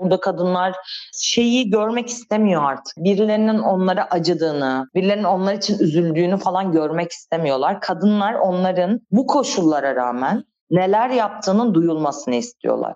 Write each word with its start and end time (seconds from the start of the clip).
Burada 0.00 0.20
kadınlar 0.20 0.76
şeyi 1.22 1.70
görmek 1.70 2.08
istemiyor 2.08 2.62
artık. 2.64 2.96
Birilerinin 2.96 3.58
onlara 3.58 4.04
acıdığını, 4.04 4.88
birilerinin 4.94 5.24
onlar 5.24 5.54
için 5.54 5.78
üzüldüğünü 5.78 6.38
falan 6.38 6.72
görmek 6.72 7.10
istemiyorlar. 7.12 7.80
Kadınlar 7.80 8.34
onların 8.34 9.00
bu 9.10 9.26
koşullara 9.26 9.94
rağmen 9.94 10.44
neler 10.70 11.10
yaptığının 11.10 11.74
duyulmasını 11.74 12.34
istiyorlar. 12.34 12.94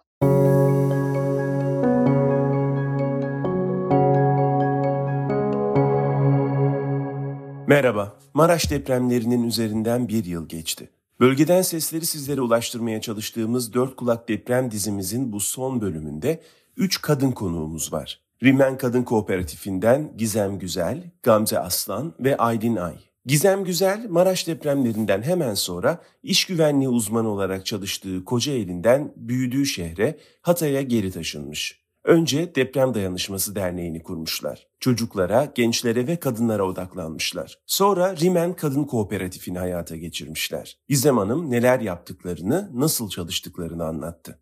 Merhaba, 7.66 8.12
Maraş 8.34 8.70
depremlerinin 8.70 9.42
üzerinden 9.42 10.08
bir 10.08 10.24
yıl 10.24 10.48
geçti. 10.48 10.90
Bölgeden 11.20 11.62
sesleri 11.62 12.06
sizlere 12.06 12.40
ulaştırmaya 12.40 13.00
çalıştığımız 13.00 13.74
Dört 13.74 13.96
Kulak 13.96 14.28
Deprem 14.28 14.70
dizimizin 14.70 15.32
bu 15.32 15.40
son 15.40 15.80
bölümünde 15.80 16.40
üç 16.76 17.02
kadın 17.02 17.30
konuğumuz 17.30 17.92
var. 17.92 18.20
Rimen 18.42 18.78
Kadın 18.78 19.02
Kooperatifinden 19.02 20.12
Gizem 20.16 20.58
Güzel, 20.58 21.10
Gamze 21.22 21.58
Aslan 21.58 22.14
ve 22.20 22.36
Aydin 22.36 22.76
Ay. 22.76 22.94
Gizem 23.26 23.64
Güzel, 23.64 24.06
Maraş 24.08 24.46
depremlerinden 24.46 25.22
hemen 25.22 25.54
sonra 25.54 26.02
iş 26.22 26.44
güvenliği 26.44 26.88
uzmanı 26.88 27.28
olarak 27.28 27.66
çalıştığı 27.66 28.24
Kocaeli'nden 28.24 29.12
büyüdüğü 29.16 29.66
şehre 29.66 30.18
Hatay'a 30.42 30.82
geri 30.82 31.10
taşınmış. 31.10 31.84
Önce 32.04 32.54
Deprem 32.54 32.94
Dayanışması 32.94 33.54
Derneği'ni 33.54 34.02
kurmuşlar. 34.02 34.66
Çocuklara, 34.80 35.52
gençlere 35.54 36.06
ve 36.06 36.16
kadınlara 36.16 36.64
odaklanmışlar. 36.64 37.58
Sonra 37.66 38.16
Rimen 38.16 38.56
Kadın 38.56 38.84
Kooperatifini 38.84 39.58
hayata 39.58 39.96
geçirmişler. 39.96 40.78
Gizem 40.88 41.18
Hanım 41.18 41.50
neler 41.50 41.80
yaptıklarını, 41.80 42.70
nasıl 42.74 43.08
çalıştıklarını 43.08 43.84
anlattı. 43.84 44.38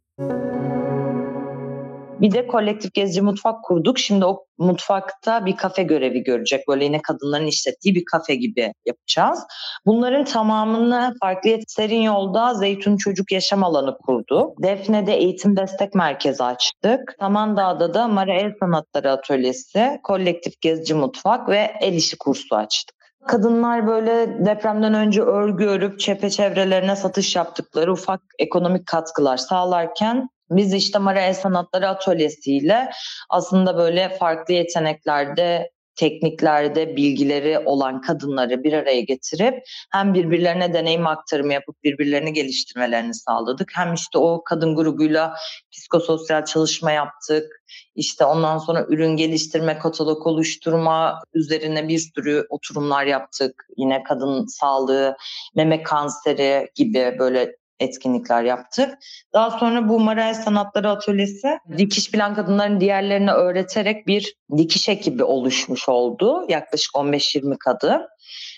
Bir 2.20 2.32
de 2.32 2.46
kolektif 2.46 2.94
gezici 2.94 3.22
mutfak 3.22 3.64
kurduk. 3.64 3.98
Şimdi 3.98 4.24
o 4.24 4.44
mutfakta 4.58 5.46
bir 5.46 5.56
kafe 5.56 5.82
görevi 5.82 6.22
görecek. 6.22 6.68
Böyle 6.68 6.84
yine 6.84 7.02
kadınların 7.02 7.46
işlettiği 7.46 7.94
bir 7.94 8.04
kafe 8.04 8.34
gibi 8.34 8.74
yapacağız. 8.86 9.44
Bunların 9.86 10.24
tamamını 10.24 11.14
farklı 11.20 11.58
Serin 11.68 12.02
Yolda 12.02 12.54
Zeytun 12.54 12.96
Çocuk 12.96 13.32
Yaşam 13.32 13.64
Alanı 13.64 13.98
kurdu. 13.98 14.54
Defne'de 14.62 15.14
Eğitim 15.14 15.56
Destek 15.56 15.94
Merkezi 15.94 16.44
açtık. 16.44 17.16
Samandağ'da 17.20 17.94
da 17.94 18.08
Mara 18.08 18.34
El 18.34 18.52
Sanatları 18.60 19.10
Atölyesi, 19.10 20.00
kolektif 20.02 20.60
gezici 20.60 20.94
mutfak 20.94 21.48
ve 21.48 21.72
el 21.80 21.92
işi 21.92 22.18
kursu 22.18 22.56
açtık. 22.56 23.02
Kadınlar 23.26 23.86
böyle 23.86 24.46
depremden 24.46 24.94
önce 24.94 25.22
örgü 25.22 25.64
örüp 25.64 26.00
çevrelerine 26.00 26.96
satış 26.96 27.36
yaptıkları 27.36 27.92
ufak 27.92 28.20
ekonomik 28.38 28.86
katkılar 28.86 29.36
sağlarken 29.36 30.28
biz 30.56 30.74
işte 30.74 30.98
Mara 30.98 31.34
Sanatları 31.34 31.88
Atölyesi 31.88 32.56
ile 32.56 32.90
aslında 33.28 33.76
böyle 33.76 34.08
farklı 34.08 34.54
yeteneklerde 34.54 35.70
tekniklerde 35.96 36.96
bilgileri 36.96 37.58
olan 37.58 38.00
kadınları 38.00 38.64
bir 38.64 38.72
araya 38.72 39.00
getirip 39.00 39.62
hem 39.92 40.14
birbirlerine 40.14 40.72
deneyim 40.72 41.06
aktarımı 41.06 41.52
yapıp 41.52 41.84
birbirlerini 41.84 42.32
geliştirmelerini 42.32 43.14
sağladık. 43.14 43.70
Hem 43.74 43.94
işte 43.94 44.18
o 44.18 44.44
kadın 44.44 44.76
grubuyla 44.76 45.34
psikososyal 45.72 46.44
çalışma 46.44 46.92
yaptık. 46.92 47.62
İşte 47.94 48.24
ondan 48.24 48.58
sonra 48.58 48.86
ürün 48.88 49.16
geliştirme, 49.16 49.78
katalog 49.78 50.26
oluşturma 50.26 51.22
üzerine 51.34 51.88
bir 51.88 51.98
sürü 51.98 52.46
oturumlar 52.48 53.04
yaptık. 53.04 53.66
Yine 53.76 54.02
kadın 54.02 54.46
sağlığı, 54.46 55.16
meme 55.54 55.82
kanseri 55.82 56.70
gibi 56.74 57.16
böyle 57.18 57.56
etkinlikler 57.82 58.42
yaptık. 58.42 58.98
Daha 59.32 59.50
sonra 59.50 59.88
bu 59.88 60.00
Maray 60.00 60.34
Sanatları 60.34 60.90
Atölyesi 60.90 61.58
dikiş 61.78 62.14
bilen 62.14 62.34
kadınların 62.34 62.80
diğerlerine 62.80 63.32
öğreterek 63.32 64.06
bir 64.06 64.34
dikiş 64.56 64.88
ekibi 64.88 65.24
oluşmuş 65.24 65.88
oldu. 65.88 66.44
Yaklaşık 66.48 66.94
15-20 66.94 67.56
kadın. 67.58 68.02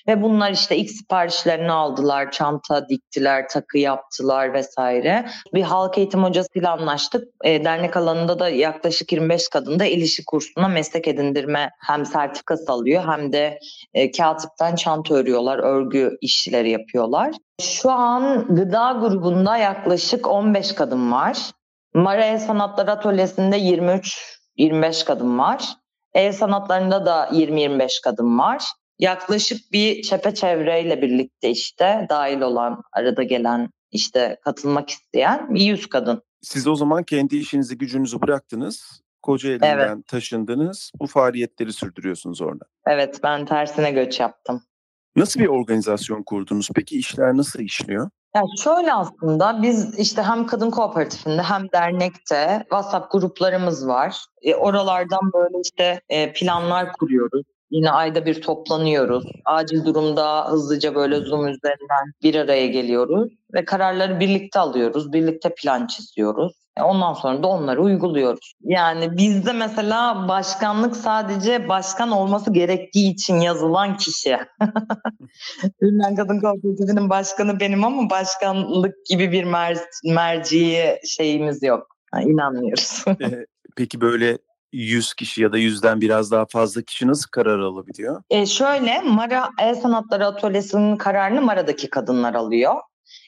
Ve 0.08 0.22
bunlar 0.22 0.50
işte 0.50 0.76
ilk 0.76 0.90
siparişlerini 0.90 1.72
aldılar, 1.72 2.30
çanta 2.30 2.88
diktiler, 2.88 3.48
takı 3.48 3.78
yaptılar 3.78 4.52
vesaire. 4.52 5.26
Bir 5.54 5.62
halk 5.62 5.98
eğitim 5.98 6.24
hocasıyla 6.24 6.72
anlaştık. 6.72 7.28
E, 7.44 7.64
dernek 7.64 7.96
alanında 7.96 8.38
da 8.38 8.48
yaklaşık 8.48 9.12
25 9.12 9.48
kadın 9.48 9.78
da 9.78 9.84
el 9.84 10.04
kursuna 10.26 10.68
meslek 10.68 11.08
edindirme 11.08 11.70
hem 11.78 12.06
sertifikası 12.06 12.72
alıyor 12.72 13.04
hem 13.06 13.32
de 13.32 13.58
e, 13.94 14.10
katipten 14.10 14.74
çanta 14.74 15.14
örüyorlar, 15.14 15.58
örgü 15.58 16.18
işleri 16.20 16.70
yapıyorlar. 16.70 17.34
Şu 17.60 17.90
an 17.90 18.46
gıda 18.48 18.92
grubunda 19.00 19.56
yaklaşık 19.56 20.28
15 20.28 20.72
kadın 20.72 21.12
var. 21.12 21.38
Mara 21.94 22.38
Sanatları 22.38 22.90
Atölyesi'nde 22.90 23.58
23-25 24.58 25.04
kadın 25.04 25.38
var. 25.38 25.68
El 26.14 26.32
sanatlarında 26.32 27.06
da 27.06 27.28
20-25 27.32 28.02
kadın 28.02 28.38
var 28.38 28.64
yaklaşık 28.98 29.72
bir 29.72 30.02
çepeçevreyle 30.02 31.02
birlikte 31.02 31.50
işte 31.50 32.06
dahil 32.10 32.40
olan, 32.40 32.82
arada 32.92 33.22
gelen, 33.22 33.70
işte 33.90 34.38
katılmak 34.44 34.90
isteyen 34.90 35.54
bir 35.54 35.60
yüz 35.60 35.88
kadın. 35.88 36.22
Siz 36.42 36.66
o 36.66 36.74
zaman 36.74 37.02
kendi 37.02 37.36
işinizi, 37.36 37.78
gücünüzü 37.78 38.20
bıraktınız. 38.20 39.00
Kocaeli'nden 39.22 39.78
evet. 39.78 40.06
taşındınız. 40.08 40.92
Bu 41.00 41.06
faaliyetleri 41.06 41.72
sürdürüyorsunuz 41.72 42.40
orada. 42.40 42.64
Evet, 42.86 43.20
ben 43.22 43.46
tersine 43.46 43.90
göç 43.90 44.20
yaptım. 44.20 44.62
Nasıl 45.16 45.40
bir 45.40 45.46
organizasyon 45.46 46.22
kurdunuz? 46.22 46.68
Peki 46.74 46.98
işler 46.98 47.36
nasıl 47.36 47.60
işliyor? 47.60 48.10
Yani 48.34 48.58
şöyle 48.62 48.94
aslında 48.94 49.62
biz 49.62 49.98
işte 49.98 50.22
hem 50.22 50.46
kadın 50.46 50.70
kooperatifinde 50.70 51.42
hem 51.42 51.72
dernekte 51.72 52.58
WhatsApp 52.60 53.12
gruplarımız 53.12 53.88
var. 53.88 54.24
E, 54.42 54.54
oralardan 54.54 55.32
böyle 55.34 55.60
işte 55.64 56.00
e, 56.08 56.32
planlar 56.32 56.92
kuruyoruz. 56.92 57.42
Yine 57.70 57.90
ayda 57.90 58.26
bir 58.26 58.42
toplanıyoruz. 58.42 59.24
Acil 59.44 59.84
durumda 59.84 60.48
hızlıca 60.50 60.94
böyle 60.94 61.20
Zoom 61.20 61.48
üzerinden 61.48 62.12
bir 62.22 62.34
araya 62.34 62.66
geliyoruz 62.66 63.32
ve 63.54 63.64
kararları 63.64 64.20
birlikte 64.20 64.58
alıyoruz. 64.58 65.12
Birlikte 65.12 65.54
plan 65.54 65.86
çiziyoruz. 65.86 66.52
E, 66.78 66.82
ondan 66.82 67.12
sonra 67.12 67.42
da 67.42 67.46
onları 67.46 67.82
uyguluyoruz. 67.82 68.54
Yani 68.60 69.16
bizde 69.16 69.52
mesela 69.52 70.28
başkanlık 70.28 70.96
sadece 70.96 71.68
başkan 71.68 72.10
olması 72.10 72.52
gerektiği 72.52 73.12
için 73.12 73.34
yazılan 73.34 73.96
kişi. 73.96 74.38
Ünlem 75.82 76.16
Kadın 76.16 76.40
Kooperatifinin 76.40 77.10
başkanı 77.10 77.60
benim 77.60 77.84
ama 77.84 78.10
başkanlık 78.10 79.06
gibi 79.06 79.32
bir 79.32 79.44
mer- 79.44 79.78
merci 80.04 80.96
şeyimiz 81.04 81.62
yok. 81.62 81.96
Yani 82.14 82.24
inanmıyoruz. 82.24 83.04
Peki 83.76 84.00
böyle 84.00 84.38
100 84.74 85.14
kişi 85.14 85.42
ya 85.42 85.52
da 85.52 85.58
100'den 85.58 86.00
biraz 86.00 86.30
daha 86.30 86.46
fazla 86.46 86.82
kişi 86.82 87.08
nasıl 87.08 87.30
karar 87.30 87.58
alabiliyor? 87.58 88.22
E 88.30 88.46
şöyle 88.46 89.00
Mara 89.00 89.48
El 89.60 89.74
Sanatları 89.74 90.26
Atölyesi'nin 90.26 90.96
kararını 90.96 91.42
Mara'daki 91.42 91.90
kadınlar 91.90 92.34
alıyor. 92.34 92.74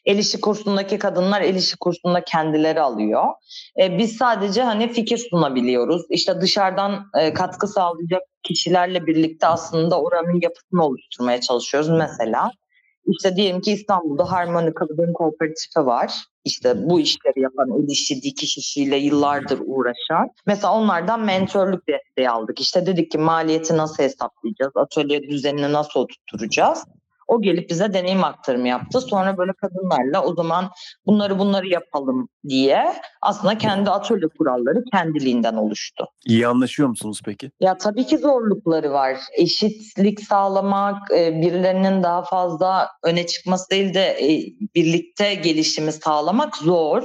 El 0.04 0.18
işi 0.18 0.40
kursundaki 0.40 0.98
kadınlar 0.98 1.40
el 1.40 1.54
işi 1.54 1.76
kursunda 1.76 2.24
kendileri 2.24 2.80
alıyor. 2.80 3.24
E, 3.80 3.98
biz 3.98 4.16
sadece 4.16 4.62
hani 4.62 4.92
fikir 4.92 5.18
sunabiliyoruz. 5.30 6.02
İşte 6.10 6.40
dışarıdan 6.40 7.06
e, 7.20 7.32
katkı 7.32 7.66
sağlayacak 7.66 8.22
kişilerle 8.42 9.06
birlikte 9.06 9.46
aslında 9.46 10.00
oranın 10.00 10.40
yapısını 10.42 10.84
oluşturmaya 10.84 11.40
çalışıyoruz. 11.40 11.88
Mesela 11.90 12.50
işte 13.06 13.36
diyelim 13.36 13.60
ki 13.60 13.72
İstanbul'da 13.72 14.32
Harmoni 14.32 14.74
Kadın 14.74 15.12
Kooperatifi 15.12 15.86
var. 15.86 16.12
İşte 16.46 16.88
bu 16.90 17.00
işleri 17.00 17.40
yapan, 17.40 17.68
el 17.70 17.88
işi, 17.88 18.22
dikiş 18.22 18.58
işiyle 18.58 18.96
yıllardır 18.96 19.58
uğraşan. 19.66 20.28
Mesela 20.46 20.74
onlardan 20.74 21.20
mentörlük 21.20 21.88
desteği 21.88 22.30
aldık. 22.30 22.60
İşte 22.60 22.86
dedik 22.86 23.10
ki 23.10 23.18
maliyeti 23.18 23.76
nasıl 23.76 24.02
hesaplayacağız, 24.02 24.72
atölye 24.76 25.22
düzenini 25.22 25.72
nasıl 25.72 26.00
oturtturacağız. 26.00 26.84
O 27.26 27.42
gelip 27.42 27.70
bize 27.70 27.94
deneyim 27.94 28.24
aktarımı 28.24 28.68
yaptı. 28.68 29.00
Sonra 29.00 29.38
böyle 29.38 29.52
kadınlarla 29.52 30.24
o 30.24 30.34
zaman 30.34 30.70
bunları 31.06 31.38
bunları 31.38 31.68
yapalım 31.68 32.28
diye 32.48 32.92
aslında 33.22 33.58
kendi 33.58 33.90
atölye 33.90 34.28
kuralları 34.38 34.84
kendiliğinden 34.92 35.54
oluştu. 35.54 36.06
İyi 36.26 36.46
anlaşıyor 36.46 36.88
musunuz 36.88 37.20
peki? 37.24 37.50
Ya 37.60 37.78
tabii 37.78 38.06
ki 38.06 38.18
zorlukları 38.18 38.92
var. 38.92 39.16
Eşitlik 39.32 40.20
sağlamak, 40.20 41.10
e, 41.10 41.40
birilerinin 41.42 42.02
daha 42.02 42.22
fazla 42.22 42.88
öne 43.02 43.26
çıkması 43.26 43.70
değil 43.70 43.94
de 43.94 44.00
e, 44.00 44.28
birlikte 44.74 45.34
gelişimi 45.34 45.92
sağlamak 45.92 46.56
zor. 46.56 47.02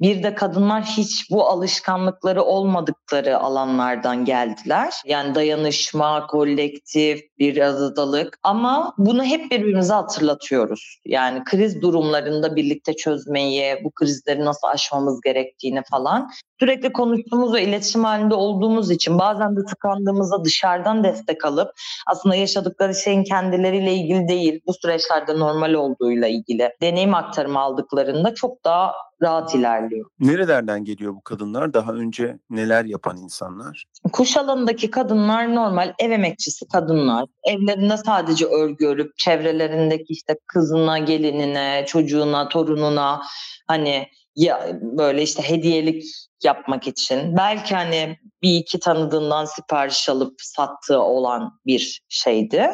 Bir 0.00 0.22
de 0.22 0.34
kadınlar 0.34 0.82
hiç 0.84 1.30
bu 1.30 1.46
alışkanlıkları 1.48 2.42
olmadıkları 2.42 3.38
alanlardan 3.38 4.24
geldiler. 4.24 4.94
Yani 5.06 5.34
dayanışma, 5.34 6.26
kolektif, 6.26 7.20
bir 7.38 7.56
aradalık 7.56 8.38
ama 8.42 8.94
bunu 8.98 9.24
hep 9.24 9.52
birbirimize 9.64 9.94
hatırlatıyoruz. 9.94 11.00
Yani 11.06 11.44
kriz 11.44 11.82
durumlarında 11.82 12.56
birlikte 12.56 12.96
çözmeyi, 12.96 13.76
bu 13.84 13.90
krizleri 13.90 14.44
nasıl 14.44 14.68
aşmamız 14.68 15.20
gerektiğini 15.20 15.82
falan 15.90 16.30
sürekli 16.60 16.92
konuştuğumuz 16.92 17.54
ve 17.54 17.62
iletişim 17.62 18.04
halinde 18.04 18.34
olduğumuz 18.34 18.90
için 18.90 19.18
bazen 19.18 19.56
de 19.56 19.60
tıkandığımızda 19.64 20.44
dışarıdan 20.44 21.04
destek 21.04 21.44
alıp 21.44 21.70
aslında 22.06 22.34
yaşadıkları 22.34 22.94
şeyin 22.94 23.24
kendileriyle 23.24 23.94
ilgili 23.94 24.28
değil 24.28 24.60
bu 24.66 24.72
süreçlerde 24.74 25.38
normal 25.38 25.74
olduğuyla 25.74 26.28
ilgili 26.28 26.70
deneyim 26.82 27.14
aktarımı 27.14 27.60
aldıklarında 27.60 28.34
çok 28.34 28.64
daha 28.64 28.92
rahat 29.22 29.54
ilerliyor. 29.54 30.10
Nerelerden 30.20 30.84
geliyor 30.84 31.14
bu 31.14 31.20
kadınlar? 31.20 31.74
Daha 31.74 31.92
önce 31.92 32.38
neler 32.50 32.84
yapan 32.84 33.16
insanlar? 33.16 33.84
Kuşalanındaki 34.12 34.90
kadınlar 34.90 35.54
normal 35.54 35.94
ev 35.98 36.10
emekçisi 36.10 36.68
kadınlar. 36.68 37.24
Evlerinde 37.44 37.96
sadece 37.96 38.46
örgü 38.46 38.86
örüp 38.86 39.18
çevrelerindeki 39.18 40.12
işte 40.12 40.36
kızına, 40.46 40.98
gelinine, 40.98 41.84
çocuğuna, 41.88 42.48
torununa 42.48 43.22
hani 43.66 44.08
ya 44.36 44.78
böyle 44.82 45.22
işte 45.22 45.42
hediyelik 45.42 46.04
yapmak 46.44 46.86
için 46.86 47.36
belki 47.36 47.74
hani 47.74 48.18
bir 48.42 48.56
iki 48.56 48.78
tanıdığından 48.78 49.44
sipariş 49.44 50.08
alıp 50.08 50.34
sattığı 50.38 51.00
olan 51.00 51.60
bir 51.66 52.02
şeydi. 52.08 52.70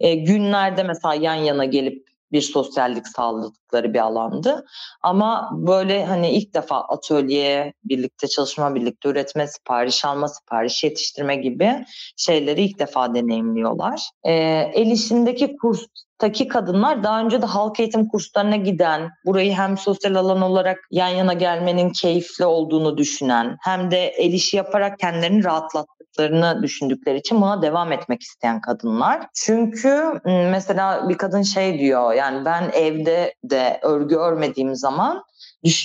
E, 0.00 0.14
günlerde 0.14 0.82
mesela 0.82 1.14
yan 1.14 1.34
yana 1.34 1.64
gelip 1.64 2.06
bir 2.32 2.40
sosyallik 2.40 3.08
sağladıkları 3.08 3.94
bir 3.94 3.98
alandı. 3.98 4.66
Ama 5.02 5.50
böyle 5.52 6.06
hani 6.06 6.30
ilk 6.30 6.54
defa 6.54 6.80
atölye, 6.80 7.72
birlikte 7.84 8.28
çalışma, 8.28 8.74
birlikte 8.74 9.08
üretme, 9.08 9.46
sipariş 9.46 10.04
alma, 10.04 10.28
sipariş 10.28 10.84
yetiştirme 10.84 11.36
gibi 11.36 11.84
şeyleri 12.16 12.62
ilk 12.62 12.78
defa 12.78 13.14
deneyimliyorlar. 13.14 14.10
Ee, 14.24 14.32
el 14.74 14.90
işindeki 14.90 15.56
kurstaki 15.56 16.48
kadınlar 16.48 17.02
daha 17.02 17.20
önce 17.20 17.42
de 17.42 17.46
halk 17.46 17.80
eğitim 17.80 18.08
kurslarına 18.08 18.56
giden, 18.56 19.10
burayı 19.26 19.52
hem 19.52 19.78
sosyal 19.78 20.14
alan 20.14 20.42
olarak 20.42 20.78
yan 20.90 21.08
yana 21.08 21.32
gelmenin 21.32 21.90
keyifli 21.90 22.44
olduğunu 22.44 22.98
düşünen, 22.98 23.56
hem 23.60 23.90
de 23.90 24.06
el 24.06 24.32
işi 24.32 24.56
yaparak 24.56 24.98
kendilerini 24.98 25.44
rahatlat 25.44 25.86
yaptıklarını 26.22 26.62
düşündükleri 26.62 27.18
için 27.18 27.40
buna 27.40 27.62
devam 27.62 27.92
etmek 27.92 28.22
isteyen 28.22 28.60
kadınlar. 28.60 29.26
Çünkü 29.34 30.20
mesela 30.24 31.08
bir 31.08 31.18
kadın 31.18 31.42
şey 31.42 31.78
diyor 31.78 32.12
yani 32.12 32.44
ben 32.44 32.70
evde 32.72 33.34
de 33.44 33.80
örgü 33.82 34.16
örmediğim 34.16 34.74
zaman 34.74 35.24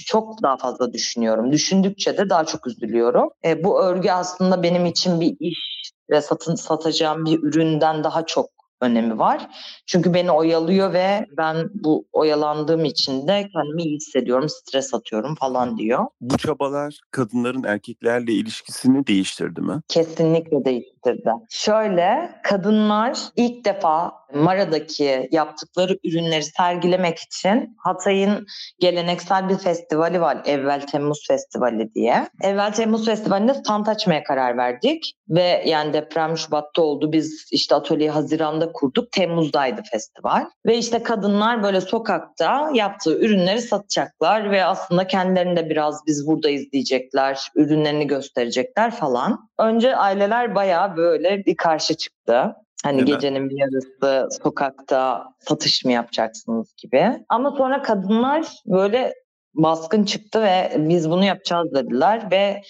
çok 0.05 0.43
daha 0.43 0.57
fazla 0.57 0.93
düşünüyorum. 0.93 1.51
Düşündükçe 1.51 2.17
de 2.17 2.29
daha 2.29 2.45
çok 2.45 2.67
üzülüyorum. 2.67 3.29
E, 3.45 3.63
bu 3.63 3.81
örgü 3.81 4.09
aslında 4.09 4.63
benim 4.63 4.85
için 4.85 5.21
bir 5.21 5.35
iş 5.39 5.91
ve 6.09 6.21
satın 6.21 6.55
satacağım 6.55 7.25
bir 7.25 7.43
üründen 7.43 8.03
daha 8.03 8.25
çok 8.25 8.60
önemi 8.81 9.19
var. 9.19 9.47
Çünkü 9.85 10.13
beni 10.13 10.31
oyalıyor 10.31 10.93
ve 10.93 11.25
ben 11.37 11.69
bu 11.73 12.05
oyalandığım 12.13 12.85
için 12.85 13.27
de 13.27 13.49
kendimi 13.53 13.83
iyi 13.83 13.95
hissediyorum, 13.95 14.49
stres 14.49 14.93
atıyorum 14.93 15.35
falan 15.35 15.77
diyor. 15.77 16.05
Bu 16.21 16.37
çabalar 16.37 16.99
kadınların 17.11 17.63
erkeklerle 17.63 18.31
ilişkisini 18.31 19.07
değiştirdi 19.07 19.61
mi? 19.61 19.81
Kesinlikle 19.87 20.65
değiştirdi. 21.06 21.31
Şöyle 21.50 22.31
kadınlar 22.44 23.18
ilk 23.36 23.65
defa 23.65 24.21
Mara'daki 24.33 25.30
yaptıkları 25.31 25.98
ürünleri 26.03 26.44
sergilemek 26.44 27.19
için 27.19 27.75
Hatay'ın 27.77 28.45
geleneksel 28.80 29.50
bir 29.50 29.57
festivali 29.57 30.21
var. 30.21 30.38
Evvel 30.45 30.81
Temmuz 30.81 31.27
Festivali 31.27 31.94
diye. 31.94 32.27
Evvel 32.42 32.74
Temmuz 32.74 33.06
Festivali'nde 33.06 33.53
stand 33.53 33.88
açmaya 33.88 34.24
karar 34.24 34.57
verdik. 34.57 35.13
Ve 35.30 35.63
yani 35.65 35.94
deprem 35.94 36.38
Şubat'ta 36.38 36.81
oldu. 36.81 37.12
Biz 37.12 37.48
işte 37.51 37.75
atölyeyi 37.75 38.12
Haziran'da 38.12 38.71
kurduk. 38.71 39.12
Temmuz'daydı 39.12 39.81
festival. 39.92 40.45
Ve 40.65 40.77
işte 40.77 41.03
kadınlar 41.03 41.63
böyle 41.63 41.81
sokakta 41.81 42.69
yaptığı 42.74 43.19
ürünleri 43.19 43.62
satacaklar 43.62 44.51
ve 44.51 44.65
aslında 44.65 45.07
kendilerini 45.07 45.57
de 45.57 45.69
biraz 45.69 46.01
biz 46.07 46.27
buradayız 46.27 46.71
diyecekler. 46.71 47.39
Ürünlerini 47.56 48.07
gösterecekler 48.07 48.92
falan. 48.92 49.50
Önce 49.59 49.95
aileler 49.95 50.56
bayağı 50.56 50.90
böyle 50.97 51.45
bir 51.45 51.55
karşı 51.55 51.95
çıktı. 51.95 52.55
Hani 52.83 52.97
Değil 52.97 53.15
gecenin 53.15 53.49
bir 53.49 53.57
yarısı 53.57 54.27
sokakta 54.43 55.25
satış 55.39 55.85
mı 55.85 55.91
yapacaksınız 55.91 56.73
gibi. 56.77 57.25
Ama 57.29 57.51
sonra 57.57 57.81
kadınlar 57.81 58.47
böyle 58.65 59.13
baskın 59.53 60.03
çıktı 60.03 60.41
ve 60.41 60.71
biz 60.77 61.09
bunu 61.09 61.25
yapacağız 61.25 61.73
dediler 61.73 62.31
ve 62.31 62.61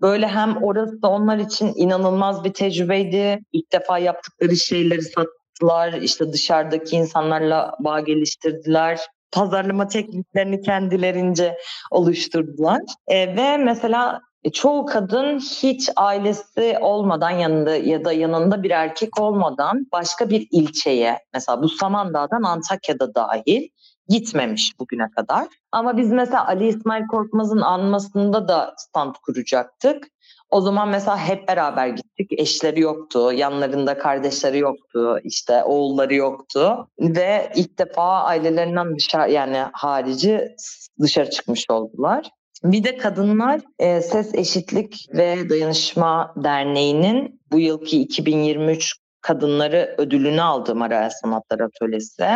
böyle 0.00 0.26
hem 0.26 0.62
orası 0.62 1.02
da 1.02 1.08
onlar 1.08 1.38
için 1.38 1.72
inanılmaz 1.76 2.44
bir 2.44 2.52
tecrübeydi. 2.52 3.38
İlk 3.52 3.72
defa 3.72 3.98
yaptıkları 3.98 4.56
şeyleri 4.56 5.02
sattılar. 5.02 5.92
İşte 5.92 6.32
dışarıdaki 6.32 6.96
insanlarla 6.96 7.74
bağ 7.80 8.00
geliştirdiler 8.00 9.00
pazarlama 9.32 9.88
tekniklerini 9.88 10.62
kendilerince 10.62 11.58
oluşturdular. 11.90 12.80
E, 13.08 13.36
ve 13.36 13.56
mesela 13.56 14.20
çoğu 14.52 14.86
kadın 14.86 15.38
hiç 15.38 15.90
ailesi 15.96 16.78
olmadan 16.80 17.30
yanında 17.30 17.76
ya 17.76 18.04
da 18.04 18.12
yanında 18.12 18.62
bir 18.62 18.70
erkek 18.70 19.20
olmadan 19.20 19.86
başka 19.92 20.30
bir 20.30 20.48
ilçeye 20.50 21.18
mesela 21.34 21.62
bu 21.62 21.68
Samandağ'dan 21.68 22.42
Antakya'da 22.42 23.14
dahil 23.14 23.68
gitmemiş 24.08 24.80
bugüne 24.80 25.10
kadar. 25.10 25.46
Ama 25.72 25.96
biz 25.96 26.12
mesela 26.12 26.46
Ali 26.46 26.68
İsmail 26.68 27.06
Korkmaz'ın 27.06 27.60
anmasında 27.60 28.48
da 28.48 28.74
stand 28.76 29.14
kuracaktık. 29.26 30.06
O 30.50 30.60
zaman 30.60 30.88
mesela 30.88 31.18
hep 31.18 31.48
beraber 31.48 31.88
gittik. 31.88 32.32
Eşleri 32.32 32.80
yoktu, 32.80 33.32
yanlarında 33.32 33.98
kardeşleri 33.98 34.58
yoktu, 34.58 35.18
işte 35.24 35.64
oğulları 35.64 36.14
yoktu 36.14 36.88
ve 36.98 37.52
ilk 37.54 37.78
defa 37.78 38.22
ailelerinden 38.22 38.96
dışarı 38.96 39.32
yani 39.32 39.58
harici 39.72 40.54
dışarı 41.00 41.30
çıkmış 41.30 41.70
oldular. 41.70 42.30
Bir 42.64 42.84
de 42.84 42.96
Kadınlar 42.96 43.60
e, 43.78 44.00
Ses 44.00 44.34
Eşitlik 44.34 45.06
ve 45.14 45.48
Dayanışma 45.50 46.34
Derneği'nin 46.36 47.40
bu 47.52 47.58
yılki 47.58 48.02
2023 48.02 48.96
kadınları 49.20 49.94
ödülünü 49.98 50.42
aldı 50.42 50.74
Maraya 50.74 51.10
Sanatlar 51.10 51.60
Atölyesi. 51.60 52.28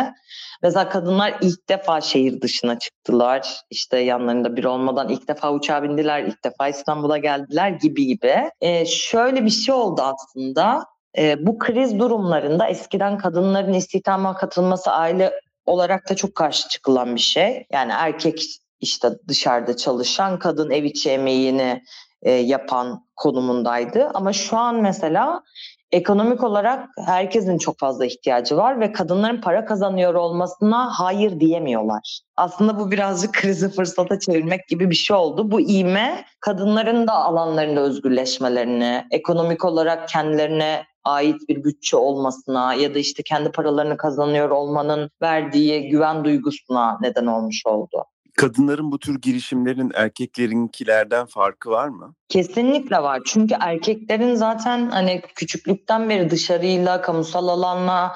Mesela 0.63 0.89
kadınlar 0.89 1.35
ilk 1.41 1.69
defa 1.69 2.01
şehir 2.01 2.41
dışına 2.41 2.79
çıktılar. 2.79 3.61
İşte 3.69 3.97
yanlarında 3.97 4.55
bir 4.55 4.63
olmadan 4.63 5.09
ilk 5.09 5.27
defa 5.27 5.53
uçağa 5.53 5.83
bindiler, 5.83 6.23
ilk 6.23 6.43
defa 6.43 6.67
İstanbul'a 6.67 7.17
geldiler 7.17 7.69
gibi 7.69 8.05
gibi. 8.05 8.51
Ee, 8.61 8.85
şöyle 8.85 9.45
bir 9.45 9.49
şey 9.49 9.75
oldu 9.75 10.01
aslında. 10.01 10.85
Ee, 11.17 11.45
bu 11.45 11.57
kriz 11.57 11.99
durumlarında 11.99 12.67
eskiden 12.67 13.17
kadınların 13.17 13.73
istihdama 13.73 14.35
katılması 14.35 14.91
aile 14.91 15.39
olarak 15.65 16.09
da 16.09 16.15
çok 16.15 16.35
karşı 16.35 16.69
çıkılan 16.69 17.15
bir 17.15 17.21
şey. 17.21 17.65
Yani 17.71 17.91
erkek 17.95 18.59
işte 18.79 19.09
dışarıda 19.27 19.77
çalışan 19.77 20.39
kadın 20.39 20.71
ev 20.71 20.83
içi 20.83 21.09
emeğini 21.09 21.81
e, 22.21 22.31
yapan 22.31 23.05
konumundaydı. 23.15 24.11
Ama 24.13 24.33
şu 24.33 24.57
an 24.57 24.75
mesela 24.75 25.43
ekonomik 25.91 26.43
olarak 26.43 26.89
herkesin 27.05 27.57
çok 27.57 27.79
fazla 27.79 28.05
ihtiyacı 28.05 28.57
var 28.57 28.79
ve 28.79 28.91
kadınların 28.91 29.41
para 29.41 29.65
kazanıyor 29.65 30.13
olmasına 30.13 30.89
hayır 30.99 31.39
diyemiyorlar. 31.39 32.19
Aslında 32.37 32.79
bu 32.79 32.91
birazcık 32.91 33.33
krizi 33.41 33.69
fırsata 33.69 34.19
çevirmek 34.19 34.67
gibi 34.67 34.89
bir 34.89 34.95
şey 34.95 35.17
oldu. 35.17 35.51
Bu 35.51 35.61
iğme 35.61 36.25
kadınların 36.39 37.07
da 37.07 37.13
alanlarında 37.13 37.81
özgürleşmelerini, 37.81 39.05
ekonomik 39.11 39.65
olarak 39.65 40.09
kendilerine 40.09 40.83
ait 41.03 41.49
bir 41.49 41.63
bütçe 41.63 41.97
olmasına 41.97 42.73
ya 42.73 42.95
da 42.95 42.99
işte 42.99 43.23
kendi 43.23 43.51
paralarını 43.51 43.97
kazanıyor 43.97 44.49
olmanın 44.49 45.09
verdiği 45.21 45.89
güven 45.89 46.25
duygusuna 46.25 46.97
neden 47.01 47.25
olmuş 47.25 47.61
oldu. 47.65 48.05
Kadınların 48.37 48.91
bu 48.91 48.99
tür 48.99 49.21
girişimlerin 49.21 49.91
erkeklerinkilerden 49.93 51.25
farkı 51.25 51.69
var 51.69 51.87
mı? 51.87 52.15
Kesinlikle 52.29 53.03
var. 53.03 53.21
Çünkü 53.25 53.55
erkeklerin 53.59 54.35
zaten 54.35 54.89
hani 54.89 55.21
küçüklükten 55.35 56.09
beri 56.09 56.29
dışarıyla, 56.29 57.01
kamusal 57.01 57.47
alanla, 57.47 58.13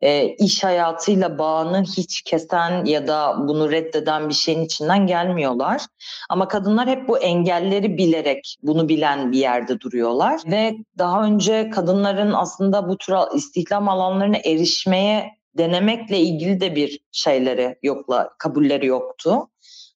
e, 0.00 0.26
iş 0.28 0.64
hayatıyla 0.64 1.38
bağını 1.38 1.82
hiç 1.82 2.22
kesen 2.22 2.84
ya 2.84 3.06
da 3.06 3.36
bunu 3.38 3.70
reddeden 3.70 4.28
bir 4.28 4.34
şeyin 4.34 4.64
içinden 4.64 5.06
gelmiyorlar. 5.06 5.82
Ama 6.30 6.48
kadınlar 6.48 6.88
hep 6.88 7.08
bu 7.08 7.18
engelleri 7.18 7.98
bilerek, 7.98 8.56
bunu 8.62 8.88
bilen 8.88 9.32
bir 9.32 9.38
yerde 9.38 9.80
duruyorlar. 9.80 10.40
Ve 10.46 10.74
daha 10.98 11.24
önce 11.24 11.70
kadınların 11.70 12.32
aslında 12.32 12.88
bu 12.88 12.98
tür 12.98 13.14
istihdam 13.34 13.88
alanlarına 13.88 14.36
erişmeye 14.44 15.42
denemekle 15.58 16.18
ilgili 16.18 16.60
de 16.60 16.76
bir 16.76 17.00
şeyleri 17.12 17.78
yokla 17.82 18.30
kabulleri 18.38 18.86
yoktu. 18.86 19.48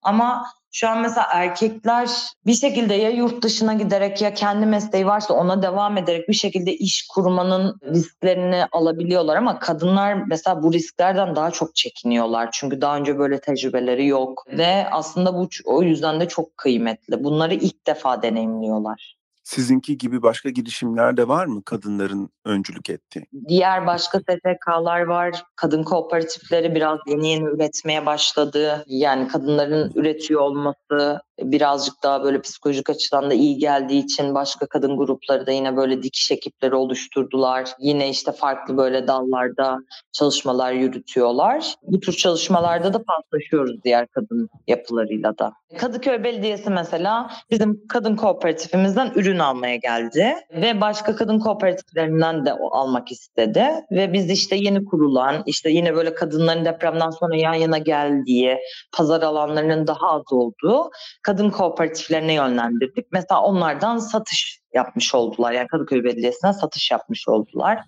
Ama 0.07 0.47
şu 0.73 0.89
an 0.89 1.01
mesela 1.01 1.27
erkekler 1.33 2.11
bir 2.47 2.55
şekilde 2.55 2.95
ya 2.95 3.11
yurt 3.11 3.43
dışına 3.43 3.75
giderek 3.75 4.23
ya 4.23 4.35
kendi 4.35 4.67
mesleği 4.67 5.07
varsa 5.07 5.35
ona 5.35 5.63
devam 5.63 5.99
ederek 5.99 6.29
bir 6.29 6.35
şekilde 6.35 6.77
iş 6.77 7.07
kurmanın 7.07 7.81
risklerini 7.83 8.65
alabiliyorlar 8.73 9.37
ama 9.37 9.59
kadınlar 9.59 10.15
mesela 10.15 10.63
bu 10.63 10.73
risklerden 10.73 11.37
daha 11.37 11.51
çok 11.51 11.75
çekiniyorlar. 11.75 12.49
Çünkü 12.53 12.81
daha 12.81 12.97
önce 12.97 13.19
böyle 13.19 13.41
tecrübeleri 13.41 14.07
yok 14.07 14.45
ve 14.49 14.87
aslında 14.91 15.35
bu 15.35 15.49
o 15.65 15.83
yüzden 15.83 16.21
de 16.21 16.29
çok 16.29 16.57
kıymetli. 16.57 17.25
Bunları 17.25 17.55
ilk 17.55 17.87
defa 17.87 18.23
deneyimliyorlar. 18.23 19.16
Sizinki 19.47 19.99
gibi 19.99 20.23
başka 20.23 20.51
girişimler 20.51 21.17
de 21.17 21.29
var 21.29 21.47
mı 21.47 21.63
kadınların 21.65 22.31
öncülük 22.45 22.91
ettiği? 22.91 23.27
Diğer 23.49 23.87
başka 23.87 24.21
STK'lar 24.21 25.01
var. 25.01 25.45
Kadın 25.57 25.83
kooperatifleri 25.83 26.75
biraz 26.75 26.99
yeni 27.07 27.29
yeni 27.29 27.45
üretmeye 27.45 28.07
başladı. 28.07 28.85
Yani 28.87 29.29
kadınların 29.29 29.93
üretiyor 29.95 30.41
olması 30.41 31.21
birazcık 31.39 31.95
daha 32.03 32.25
böyle 32.25 32.41
psikolojik 32.41 32.91
açıdan 32.91 33.31
da 33.31 33.35
iyi 33.35 33.59
geldiği 33.59 34.05
için 34.05 34.35
başka 34.35 34.67
kadın 34.67 34.97
grupları 34.97 35.47
da 35.47 35.51
yine 35.51 35.77
böyle 35.77 36.03
dikiş 36.03 36.31
ekipleri 36.31 36.75
oluşturdular. 36.75 37.71
Yine 37.79 38.11
işte 38.11 38.33
farklı 38.33 38.77
böyle 38.77 39.09
dallarda 39.09 39.79
çalışmalar 40.13 40.73
yürütüyorlar. 40.73 41.75
Bu 41.83 42.01
tür 42.01 42.13
çalışmalarda 42.13 42.95
da 42.95 43.03
paslaşıyoruz 43.03 43.83
diğer 43.85 44.07
kadın 44.07 44.49
yapılarıyla 44.67 45.39
da. 45.39 45.53
Kadıköy 45.79 46.25
Belediyesi 46.25 46.71
mesela 46.71 47.31
bizim 47.51 47.87
kadın 47.89 48.17
kooperatifimizden 48.17 49.13
ürün 49.15 49.36
almaya 49.39 49.77
geldi 49.77 50.35
ve 50.51 50.81
başka 50.81 51.17
kadın 51.17 51.39
kooperatiflerinden 51.39 52.47
de 52.47 52.53
almak 52.53 53.13
istedi 53.13 53.67
ve 53.91 54.13
biz 54.13 54.31
işte 54.31 54.57
yeni 54.57 54.85
kurulan 54.85 55.43
işte 55.47 55.71
yine 55.71 55.95
böyle 55.95 56.15
kadınların 56.15 56.65
depremden 56.65 57.11
sonra 57.11 57.37
yan 57.37 57.55
yana 57.55 57.79
geldiği 57.79 58.59
pazar 58.97 59.23
alanlarının 59.23 59.87
daha 59.87 60.11
az 60.11 60.33
olduğu 60.33 60.91
kadın 61.23 61.51
kooperatiflerine 61.51 62.33
yönlendirdik. 62.33 63.07
Mesela 63.13 63.43
onlardan 63.43 63.99
satış 63.99 64.61
yapmış 64.75 65.15
oldular. 65.15 65.53
Yani 65.53 65.69
Kadıköy 65.69 66.05
Belediyesi'ne 66.05 66.53
satış 66.53 66.91
yapmış 66.91 67.29
oldular. 67.29 67.81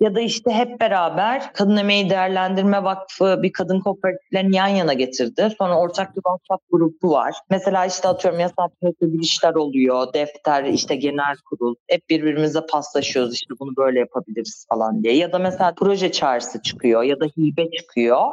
Ya 0.00 0.14
da 0.14 0.20
işte 0.20 0.50
hep 0.50 0.80
beraber 0.80 1.52
Kadın 1.52 1.76
Emeği 1.76 2.10
Değerlendirme 2.10 2.84
Vakfı 2.84 3.42
bir 3.42 3.52
kadın 3.52 3.80
kooperatiflerini 3.80 4.56
yan 4.56 4.66
yana 4.66 4.92
getirdi. 4.92 5.48
Sonra 5.58 5.78
ortak 5.78 6.16
bir 6.16 6.22
WhatsApp 6.22 6.70
grubu 6.70 7.10
var. 7.10 7.34
Mesela 7.50 7.86
işte 7.86 8.08
atıyorum 8.08 8.40
yasal 8.40 8.68
bir 8.82 9.22
işler 9.22 9.54
oluyor. 9.54 10.12
Defter, 10.12 10.64
işte 10.64 10.96
genel 10.96 11.34
kurul. 11.50 11.74
Hep 11.88 12.08
birbirimize 12.08 12.60
paslaşıyoruz 12.66 13.34
işte 13.34 13.54
bunu 13.60 13.70
böyle 13.76 13.98
yapabiliriz 13.98 14.66
falan 14.68 15.02
diye. 15.02 15.16
Ya 15.16 15.32
da 15.32 15.38
mesela 15.38 15.74
proje 15.76 16.12
çağrısı 16.12 16.62
çıkıyor 16.62 17.02
ya 17.02 17.20
da 17.20 17.24
hibe 17.24 17.70
çıkıyor. 17.70 18.26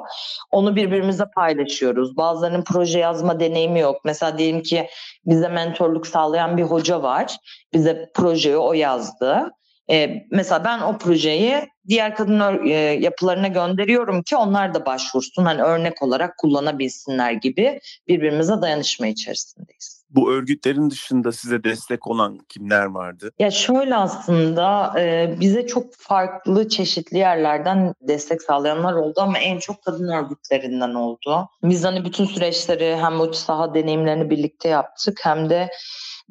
Onu 0.51 0.75
birbirimize 0.75 1.25
paylaşıyoruz. 1.35 2.17
Bazılarının 2.17 2.63
proje 2.63 2.99
yazma 2.99 3.39
deneyimi 3.39 3.79
yok. 3.79 4.01
Mesela 4.05 4.37
diyelim 4.37 4.61
ki 4.61 4.87
bize 5.25 5.47
mentorluk 5.47 6.07
sağlayan 6.07 6.57
bir 6.57 6.63
hoca 6.63 7.03
var. 7.03 7.37
Bize 7.73 8.11
projeyi 8.15 8.57
o 8.57 8.73
yazdı. 8.73 9.51
E, 9.91 10.27
mesela 10.31 10.63
ben 10.63 10.79
o 10.81 10.97
projeyi 10.97 11.69
diğer 11.87 12.15
kadın 12.15 12.65
e, 12.67 12.73
yapılarına 12.99 13.47
gönderiyorum 13.47 14.23
ki 14.23 14.35
onlar 14.35 14.73
da 14.73 14.85
başvursun. 14.85 15.45
Hani 15.45 15.61
örnek 15.61 16.03
olarak 16.03 16.37
kullanabilsinler 16.37 17.31
gibi 17.31 17.79
birbirimize 18.07 18.61
dayanışma 18.61 19.07
içerisindeyiz. 19.07 20.00
Bu 20.15 20.31
örgütlerin 20.31 20.89
dışında 20.89 21.31
size 21.31 21.63
destek 21.63 22.07
olan 22.07 22.37
kimler 22.49 22.85
vardı? 22.85 23.31
Ya 23.39 23.51
şöyle 23.51 23.95
aslında 23.95 24.93
e, 24.99 25.35
bize 25.39 25.67
çok 25.67 25.83
farklı 25.97 26.69
çeşitli 26.69 27.17
yerlerden 27.17 27.93
destek 28.01 28.41
sağlayanlar 28.41 28.93
oldu 28.93 29.21
ama 29.21 29.39
en 29.39 29.59
çok 29.59 29.83
kadın 29.83 30.07
örgütlerinden 30.07 30.93
oldu. 30.93 31.49
Biz 31.63 31.83
hani 31.83 32.05
bütün 32.05 32.25
süreçleri 32.25 32.95
hem 32.95 33.19
o 33.19 33.33
saha 33.33 33.73
deneyimlerini 33.73 34.29
birlikte 34.29 34.69
yaptık 34.69 35.19
hem 35.23 35.49
de 35.49 35.69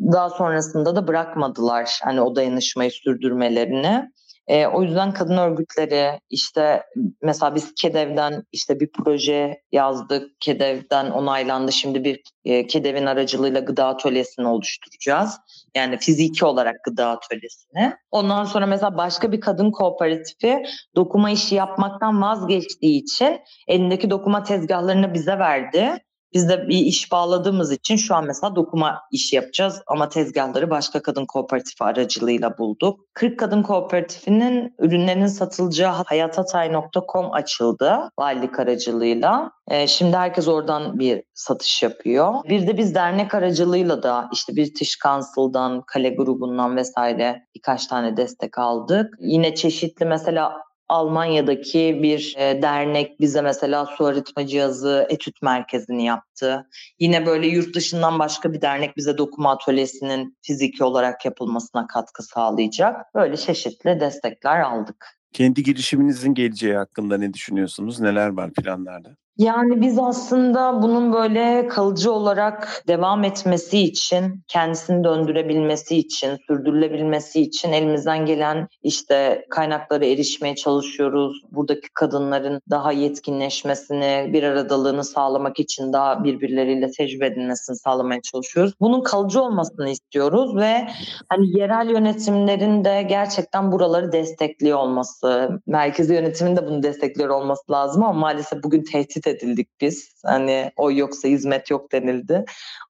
daha 0.00 0.30
sonrasında 0.30 0.96
da 0.96 1.08
bırakmadılar 1.08 2.00
hani 2.04 2.20
o 2.20 2.36
dayanışmayı 2.36 2.90
sürdürmelerini. 2.90 4.10
E, 4.50 4.66
o 4.66 4.82
yüzden 4.82 5.12
kadın 5.12 5.36
örgütleri 5.36 6.20
işte 6.30 6.82
mesela 7.22 7.54
biz 7.54 7.74
KEDEV'den 7.74 8.42
işte 8.52 8.80
bir 8.80 8.90
proje 8.92 9.62
yazdık. 9.72 10.40
KEDEV'den 10.40 11.10
onaylandı. 11.10 11.72
Şimdi 11.72 12.04
bir 12.04 12.22
e, 12.44 12.66
KEDEV'in 12.66 13.06
aracılığıyla 13.06 13.60
gıda 13.60 13.86
atölyesini 13.86 14.46
oluşturacağız. 14.46 15.36
Yani 15.76 15.98
fiziki 15.98 16.44
olarak 16.44 16.84
gıda 16.84 17.08
atölyesini. 17.08 17.92
Ondan 18.10 18.44
sonra 18.44 18.66
mesela 18.66 18.96
başka 18.96 19.32
bir 19.32 19.40
kadın 19.40 19.70
kooperatifi 19.70 20.62
dokuma 20.96 21.30
işi 21.30 21.54
yapmaktan 21.54 22.22
vazgeçtiği 22.22 23.02
için 23.02 23.40
elindeki 23.68 24.10
dokuma 24.10 24.42
tezgahlarını 24.42 25.14
bize 25.14 25.38
verdi. 25.38 25.92
Biz 26.32 26.48
de 26.48 26.68
bir 26.68 26.78
iş 26.78 27.12
bağladığımız 27.12 27.72
için 27.72 27.96
şu 27.96 28.14
an 28.14 28.24
mesela 28.24 28.56
dokuma 28.56 29.02
işi 29.12 29.36
yapacağız 29.36 29.82
ama 29.86 30.08
tezgahları 30.08 30.70
başka 30.70 31.02
kadın 31.02 31.26
kooperatifi 31.26 31.84
aracılığıyla 31.84 32.58
bulduk. 32.58 33.00
40 33.14 33.38
Kadın 33.38 33.62
Kooperatifinin 33.62 34.74
ürünlerinin 34.78 35.26
satılacağı 35.26 35.92
hayatatay.com 35.92 37.32
açıldı 37.32 38.10
valilik 38.18 38.58
aracılığıyla. 38.58 39.50
Ee, 39.68 39.86
şimdi 39.86 40.16
herkes 40.16 40.48
oradan 40.48 40.98
bir 40.98 41.22
satış 41.34 41.82
yapıyor. 41.82 42.34
Bir 42.48 42.66
de 42.66 42.76
biz 42.76 42.94
dernek 42.94 43.34
aracılığıyla 43.34 44.02
da 44.02 44.28
işte 44.32 44.56
British 44.56 44.98
Council'dan, 44.98 45.82
Kale 45.86 46.10
grubundan 46.10 46.76
vesaire 46.76 47.46
birkaç 47.54 47.86
tane 47.86 48.16
destek 48.16 48.58
aldık. 48.58 49.14
Yine 49.20 49.54
çeşitli 49.54 50.06
mesela 50.06 50.52
Almanya'daki 50.90 52.00
bir 52.02 52.34
e, 52.38 52.62
dernek 52.62 53.20
bize 53.20 53.42
mesela 53.42 53.86
su 53.86 54.04
arıtma 54.04 54.46
cihazı 54.46 55.06
etüt 55.08 55.42
merkezini 55.42 56.04
yaptı. 56.04 56.66
Yine 56.98 57.26
böyle 57.26 57.46
yurt 57.46 57.74
dışından 57.74 58.18
başka 58.18 58.52
bir 58.52 58.60
dernek 58.60 58.96
bize 58.96 59.18
dokuma 59.18 59.52
atölyesinin 59.52 60.38
fiziki 60.42 60.84
olarak 60.84 61.24
yapılmasına 61.24 61.86
katkı 61.86 62.22
sağlayacak. 62.22 63.14
Böyle 63.14 63.36
çeşitli 63.36 64.00
destekler 64.00 64.60
aldık. 64.60 65.06
Kendi 65.32 65.62
girişiminizin 65.62 66.34
geleceği 66.34 66.76
hakkında 66.76 67.18
ne 67.18 67.34
düşünüyorsunuz? 67.34 68.00
Neler 68.00 68.28
var 68.28 68.52
planlarda? 68.52 69.16
Yani 69.40 69.80
biz 69.80 69.98
aslında 69.98 70.82
bunun 70.82 71.12
böyle 71.12 71.68
kalıcı 71.68 72.12
olarak 72.12 72.82
devam 72.88 73.24
etmesi 73.24 73.78
için, 73.78 74.42
kendisini 74.48 75.04
döndürebilmesi 75.04 75.96
için, 75.96 76.38
sürdürülebilmesi 76.46 77.40
için 77.40 77.72
elimizden 77.72 78.26
gelen 78.26 78.68
işte 78.82 79.46
kaynaklara 79.50 80.04
erişmeye 80.04 80.54
çalışıyoruz. 80.54 81.42
Buradaki 81.50 81.88
kadınların 81.94 82.60
daha 82.70 82.92
yetkinleşmesini, 82.92 84.30
bir 84.32 84.42
aradalığını 84.42 85.04
sağlamak 85.04 85.60
için 85.60 85.92
daha 85.92 86.24
birbirleriyle 86.24 86.90
tecrübe 86.90 87.26
edilmesini 87.26 87.76
sağlamaya 87.76 88.22
çalışıyoruz. 88.22 88.72
Bunun 88.80 89.02
kalıcı 89.02 89.42
olmasını 89.42 89.90
istiyoruz 89.90 90.56
ve 90.56 90.86
hani 91.28 91.58
yerel 91.58 91.90
yönetimlerin 91.90 92.84
de 92.84 93.02
gerçekten 93.02 93.72
buraları 93.72 94.12
destekliyor 94.12 94.78
olması, 94.78 95.60
merkezi 95.66 96.14
yönetimin 96.14 96.56
de 96.56 96.66
bunu 96.66 96.82
destekliyor 96.82 97.28
olması 97.28 97.72
lazım 97.72 98.02
ama 98.02 98.20
maalesef 98.20 98.62
bugün 98.62 98.82
tehdit 98.82 99.29
edildik 99.30 99.68
biz. 99.80 100.22
Hani 100.24 100.72
o 100.76 100.90
yoksa 100.90 101.28
hizmet 101.28 101.70
yok 101.70 101.92
denildi. 101.92 102.44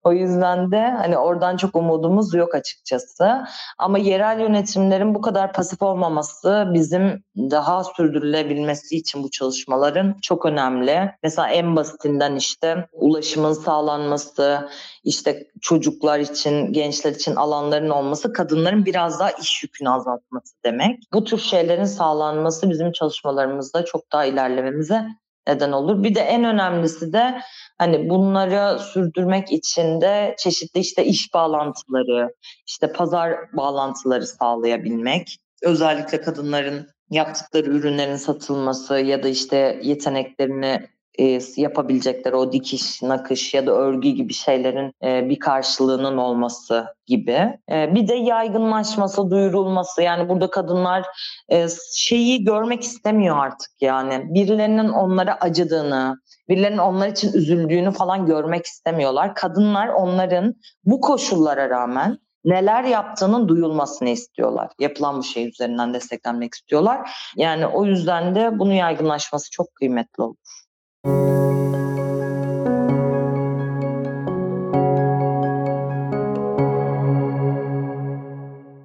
O 0.05 0.13
yüzden 0.13 0.73
de 0.73 0.81
hani 0.81 1.19
oradan 1.19 1.57
çok 1.57 1.77
umudumuz 1.77 2.35
yok 2.35 2.55
açıkçası. 2.55 3.45
Ama 3.79 3.99
yerel 3.99 4.41
yönetimlerin 4.41 5.15
bu 5.15 5.21
kadar 5.21 5.53
pasif 5.53 5.83
olmaması 5.83 6.65
bizim 6.75 7.25
daha 7.37 7.85
sürdürülebilmesi 7.85 8.97
için 8.97 9.23
bu 9.23 9.31
çalışmaların 9.31 10.17
çok 10.23 10.47
önemli. 10.47 11.11
Mesela 11.23 11.49
en 11.49 11.77
basitinden 11.77 12.37
işte 12.37 12.89
ulaşımın 12.93 13.53
sağlanması, 13.53 14.69
işte 15.05 15.49
çocuklar 15.61 16.19
için, 16.19 16.73
gençler 16.73 17.13
için 17.13 17.37
alanların 17.37 17.91
olması, 17.91 18.33
kadınların 18.33 18.87
biraz 18.87 19.21
daha 19.21 19.31
iş 19.31 19.63
yükünü 19.63 19.91
azaltması 19.91 20.55
demek. 20.65 21.03
Bu 21.13 21.25
tür 21.25 21.39
şeylerin 21.39 21.85
sağlanması 21.85 22.71
bizim 22.71 22.93
çalışmalarımızda 22.93 23.85
çok 23.85 24.13
daha 24.13 24.25
ilerlememize 24.25 25.07
neden 25.49 25.73
olur. 25.73 26.03
Bir 26.03 26.15
de 26.15 26.21
en 26.21 26.45
önemlisi 26.45 27.13
de 27.13 27.41
hani 27.79 28.11
bunları 28.11 28.79
sürdürmek 28.79 29.53
için 29.53 30.01
de 30.01 30.35
çeşitli 30.39 30.81
işte 30.81 31.05
iş 31.05 31.35
bağlantıları, 31.35 32.35
işte 32.67 32.93
pazar 32.93 33.53
bağlantıları 33.53 34.27
sağlayabilmek. 34.27 35.39
Özellikle 35.63 36.21
kadınların 36.21 36.87
yaptıkları 37.11 37.71
ürünlerin 37.71 38.17
satılması 38.17 38.99
ya 38.99 39.23
da 39.23 39.29
işte 39.29 39.81
yeteneklerini 39.83 40.89
e, 41.19 41.41
yapabilecekleri 41.57 42.37
o 42.37 42.53
dikiş, 42.53 43.03
nakış 43.03 43.55
ya 43.55 43.67
da 43.67 43.73
örgü 43.73 44.09
gibi 44.09 44.33
şeylerin 44.35 44.93
e, 45.05 45.29
bir 45.29 45.39
karşılığının 45.39 46.17
olması 46.17 46.87
gibi. 47.07 47.59
E, 47.73 47.95
bir 47.95 48.09
de 48.09 48.15
yaygınlaşması, 48.15 49.31
duyurulması. 49.31 50.03
Yani 50.03 50.29
burada 50.29 50.51
kadınlar 50.51 51.07
e, 51.49 51.67
şeyi 51.97 52.45
görmek 52.45 52.83
istemiyor 52.83 53.37
artık 53.39 53.71
yani. 53.81 54.25
Birilerinin 54.35 54.89
onlara 54.89 55.35
acıdığını, 55.35 56.21
birilerinin 56.49 56.79
onlar 56.79 57.09
için 57.09 57.33
üzüldüğünü 57.33 57.93
falan 57.93 58.27
görmek 58.27 58.67
istemiyorlar. 58.67 59.35
Kadınlar 59.35 59.89
onların 59.89 60.55
bu 60.85 61.01
koşullara 61.01 61.71
rağmen 61.71 62.19
neler 62.45 62.85
yaptığının 62.85 63.49
duyulmasını 63.49 64.09
istiyorlar. 64.09 64.71
Yapılan 64.79 65.19
bu 65.19 65.23
şey 65.23 65.49
üzerinden 65.49 65.95
desteklenmek 65.95 66.55
istiyorlar. 66.55 67.11
Yani 67.37 67.67
o 67.67 67.85
yüzden 67.85 68.35
de 68.35 68.59
bunun 68.59 68.73
yaygınlaşması 68.73 69.51
çok 69.51 69.75
kıymetli 69.75 70.23
olur. 70.23 70.37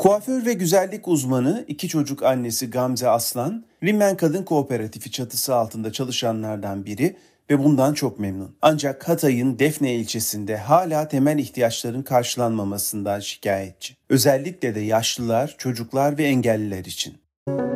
Kuaför 0.05 0.45
ve 0.45 0.53
güzellik 0.53 1.07
uzmanı, 1.07 1.65
iki 1.67 1.87
çocuk 1.87 2.23
annesi 2.23 2.69
Gamze 2.69 3.09
Aslan, 3.09 3.65
Rimmen 3.83 4.17
Kadın 4.17 4.43
Kooperatifi 4.43 5.11
çatısı 5.11 5.55
altında 5.55 5.91
çalışanlardan 5.91 6.85
biri 6.85 7.15
ve 7.49 7.63
bundan 7.63 7.93
çok 7.93 8.19
memnun. 8.19 8.55
Ancak 8.61 9.09
Hatay'ın 9.09 9.59
Defne 9.59 9.95
ilçesinde 9.95 10.57
hala 10.57 11.07
temel 11.07 11.39
ihtiyaçların 11.39 12.01
karşılanmamasından 12.03 13.19
şikayetçi. 13.19 13.95
Özellikle 14.09 14.75
de 14.75 14.79
yaşlılar, 14.79 15.55
çocuklar 15.57 16.17
ve 16.17 16.23
engelliler 16.23 16.85
için. 16.85 17.17
Ee, 17.49 17.74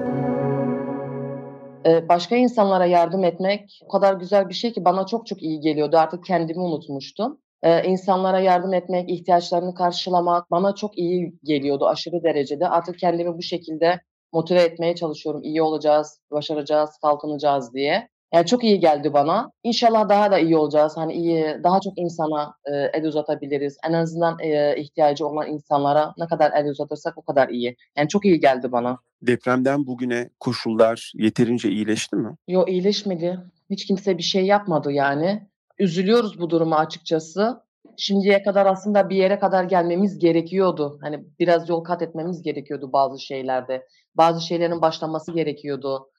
başka 1.86 2.36
insanlara 2.36 2.86
yardım 2.86 3.24
etmek 3.24 3.80
o 3.86 3.88
kadar 3.88 4.14
güzel 4.14 4.50
bir 4.50 4.54
şey 4.54 4.74
ki 4.74 4.86
bana 4.86 5.06
çok 5.06 5.28
çok 5.28 5.44
iyi 5.44 5.60
geliyordu. 5.60 5.98
Artık 5.98 6.26
kendimi 6.26 6.60
unutmuştum. 6.60 7.42
Ee, 7.64 7.84
insanlara 7.84 8.40
yardım 8.40 8.74
etmek, 8.74 9.10
ihtiyaçlarını 9.10 9.74
karşılamak 9.74 10.52
bana 10.52 10.76
çok 10.76 10.98
iyi 10.98 11.34
geliyordu 11.44 11.88
aşırı 11.88 12.24
derecede. 12.24 12.70
Artık 12.70 13.00
kendimi 13.00 13.38
bu 13.38 13.42
şekilde 13.42 14.02
motive 14.34 14.62
etmeye 14.62 14.96
çalışıyorum. 14.96 15.44
İyi 15.44 15.62
olacağız, 15.62 16.22
başaracağız, 16.32 16.90
kalkınacağız 17.02 17.74
diye. 17.74 18.10
Yani 18.34 18.46
çok 18.46 18.64
iyi 18.64 18.80
geldi 18.80 19.14
bana. 19.14 19.52
İnşallah 19.64 20.10
daha 20.10 20.32
da 20.32 20.40
iyi 20.40 20.58
olacağız. 20.58 20.98
Hani 20.98 21.14
iyi, 21.14 21.58
daha 21.64 21.80
çok 21.80 21.98
insana 21.98 22.54
e, 22.66 22.72
el 22.76 23.06
uzatabiliriz. 23.06 23.78
En 23.88 23.94
azından 23.94 24.40
e, 24.40 24.76
ihtiyacı 24.78 25.28
olan 25.28 25.48
insanlara 25.48 26.14
ne 26.18 26.28
kadar 26.28 26.52
el 26.52 26.70
uzatırsak 26.70 27.18
o 27.18 27.22
kadar 27.22 27.50
iyi. 27.50 27.76
Yani 27.98 28.08
çok 28.08 28.26
iyi 28.26 28.40
geldi 28.40 28.72
bana. 28.72 28.98
Depremden 29.22 29.88
bugüne 29.88 30.30
koşullar 30.40 31.12
yeterince 31.16 31.70
iyileşti 31.70 32.16
mi? 32.16 32.36
Yok 32.48 32.70
iyileşmedi. 32.70 33.40
Hiç 33.70 33.86
kimse 33.86 34.18
bir 34.18 34.24
şey 34.24 34.46
yapmadı 34.46 34.92
yani. 34.92 35.48
Üzülüyoruz 35.80 36.40
bu 36.40 36.50
duruma 36.50 36.78
açıkçası. 36.78 37.62
Şimdiye 37.98 38.44
kadar 38.44 38.66
aslında 38.66 39.10
bir 39.10 39.16
yere 39.16 39.40
kadar 39.40 39.64
gelmemiz 39.64 40.20
gerekiyordu. 40.20 41.00
Hani 41.02 41.24
biraz 41.40 41.70
yol 41.70 41.84
kat 41.84 42.02
etmemiz 42.02 42.42
gerekiyordu 42.42 42.94
bazı 42.94 43.20
şeylerde. 43.20 43.88
Bazı 44.16 44.42
şeylerin 44.42 44.82
başlaması 44.82 45.32
gerekiyordu 45.32 46.10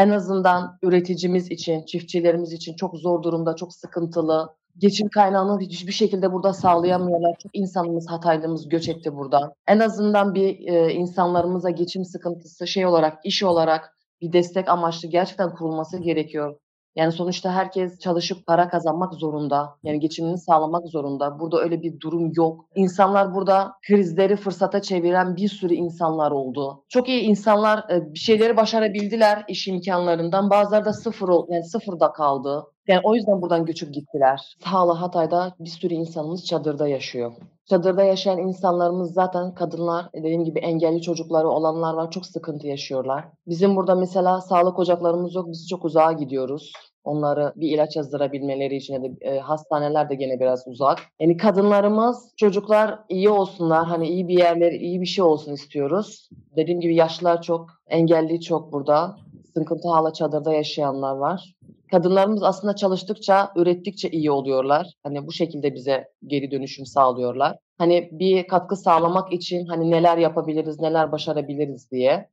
en 0.00 0.10
azından 0.10 0.78
üreticimiz 0.82 1.50
için, 1.50 1.84
çiftçilerimiz 1.84 2.52
için 2.52 2.74
çok 2.74 2.96
zor 2.96 3.22
durumda, 3.22 3.56
çok 3.56 3.74
sıkıntılı. 3.74 4.54
Geçim 4.78 5.08
kaynağını 5.08 5.60
hiçbir 5.60 5.92
şekilde 5.92 6.32
burada 6.32 6.52
sağlayamıyorlar. 6.52 7.36
Çok 7.42 7.50
insanımız, 7.54 8.10
Hataylımız 8.10 8.68
göç 8.68 8.88
etti 8.88 9.16
buradan. 9.16 9.52
En 9.68 9.78
azından 9.78 10.34
bir 10.34 10.68
e, 10.68 10.92
insanlarımıza 10.92 11.70
geçim 11.70 12.04
sıkıntısı 12.04 12.66
şey 12.66 12.86
olarak, 12.86 13.18
iş 13.24 13.42
olarak 13.42 13.96
bir 14.20 14.32
destek 14.32 14.68
amaçlı 14.68 15.08
gerçekten 15.08 15.54
kurulması 15.54 15.98
gerekiyor. 15.98 16.56
Yani 16.96 17.12
sonuçta 17.12 17.52
herkes 17.52 17.98
çalışıp 17.98 18.46
para 18.46 18.68
kazanmak 18.68 19.14
zorunda. 19.14 19.76
Yani 19.82 20.00
geçimini 20.00 20.38
sağlamak 20.38 20.86
zorunda. 20.88 21.38
Burada 21.38 21.60
öyle 21.62 21.82
bir 21.82 22.00
durum 22.00 22.32
yok. 22.36 22.66
İnsanlar 22.74 23.34
burada 23.34 23.72
krizleri 23.86 24.36
fırsata 24.36 24.82
çeviren 24.82 25.36
bir 25.36 25.48
sürü 25.48 25.74
insanlar 25.74 26.30
oldu. 26.30 26.84
Çok 26.88 27.08
iyi 27.08 27.20
insanlar 27.20 27.78
e, 27.90 28.14
bir 28.14 28.18
şeyleri 28.18 28.56
başarabildiler 28.56 29.44
iş 29.48 29.68
imkanlarından. 29.68 30.50
Bazıları 30.50 30.84
da 30.84 30.92
sıfır 30.92 31.28
yani 31.48 31.64
sıfırda 31.64 32.12
kaldı. 32.12 32.64
Yani 32.90 33.00
o 33.04 33.14
yüzden 33.14 33.42
buradan 33.42 33.64
göçüp 33.64 33.94
gittiler. 33.94 34.56
Sağla 34.64 35.00
Hatay'da 35.00 35.54
bir 35.60 35.68
sürü 35.68 35.94
insanımız 35.94 36.46
çadırda 36.46 36.88
yaşıyor. 36.88 37.32
Çadırda 37.66 38.02
yaşayan 38.02 38.38
insanlarımız 38.38 39.12
zaten 39.12 39.54
kadınlar, 39.54 40.06
dediğim 40.14 40.44
gibi 40.44 40.58
engelli 40.58 41.02
çocukları 41.02 41.48
olanlar 41.48 41.94
var. 41.94 42.10
Çok 42.10 42.26
sıkıntı 42.26 42.66
yaşıyorlar. 42.66 43.24
Bizim 43.46 43.76
burada 43.76 43.94
mesela 43.94 44.40
sağlık 44.40 44.78
ocaklarımız 44.78 45.34
yok. 45.34 45.46
Biz 45.48 45.68
çok 45.68 45.84
uzağa 45.84 46.12
gidiyoruz. 46.12 46.72
Onları 47.04 47.52
bir 47.56 47.70
ilaç 47.70 47.96
yazdırabilmeleri 47.96 48.76
için 48.76 48.94
ya 48.94 49.02
da 49.02 49.06
e, 49.20 49.38
hastaneler 49.38 50.10
de 50.10 50.14
gene 50.14 50.40
biraz 50.40 50.68
uzak. 50.68 50.98
Yani 51.20 51.36
kadınlarımız, 51.36 52.32
çocuklar 52.36 52.98
iyi 53.08 53.28
olsunlar. 53.28 53.86
Hani 53.86 54.08
iyi 54.08 54.28
bir 54.28 54.38
yerler, 54.38 54.72
iyi 54.72 55.00
bir 55.00 55.06
şey 55.06 55.24
olsun 55.24 55.52
istiyoruz. 55.52 56.28
Dediğim 56.56 56.80
gibi 56.80 56.94
yaşlılar 56.94 57.42
çok, 57.42 57.70
engelli 57.88 58.40
çok 58.40 58.72
burada. 58.72 59.16
Sıkıntı 59.54 59.88
hala 59.88 60.12
çadırda 60.12 60.52
yaşayanlar 60.52 61.16
var 61.16 61.54
kadınlarımız 61.90 62.42
aslında 62.42 62.76
çalıştıkça, 62.76 63.52
ürettikçe 63.56 64.08
iyi 64.10 64.30
oluyorlar. 64.30 64.86
Hani 65.02 65.26
bu 65.26 65.32
şekilde 65.32 65.74
bize 65.74 66.08
geri 66.26 66.50
dönüşüm 66.50 66.86
sağlıyorlar. 66.86 67.56
Hani 67.78 68.08
bir 68.12 68.48
katkı 68.48 68.76
sağlamak 68.76 69.32
için 69.32 69.66
hani 69.66 69.90
neler 69.90 70.18
yapabiliriz, 70.18 70.80
neler 70.80 71.12
başarabiliriz 71.12 71.90
diye. 71.90 72.28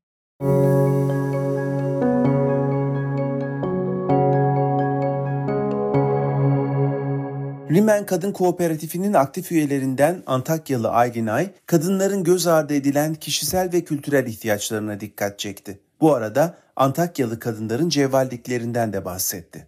Rimen 7.72 8.06
Kadın 8.06 8.32
Kooperatifi'nin 8.32 9.14
aktif 9.14 9.52
üyelerinden 9.52 10.24
Antakyalı 10.26 10.90
Aylin 10.90 11.28
Ay, 11.28 11.50
kadınların 11.66 12.24
göz 12.24 12.48
ardı 12.48 12.74
edilen 12.74 13.14
kişisel 13.14 13.74
ve 13.74 13.82
kültürel 13.84 14.28
ihtiyaçlarına 14.28 15.00
dikkat 15.00 15.40
çekti. 15.40 15.80
Bu 16.02 16.14
arada 16.14 16.56
Antakyalı 16.76 17.40
kadınların 17.40 17.90
cevvalliklerinden 17.90 18.94
de 18.94 19.06
bahsetti. 19.06 19.68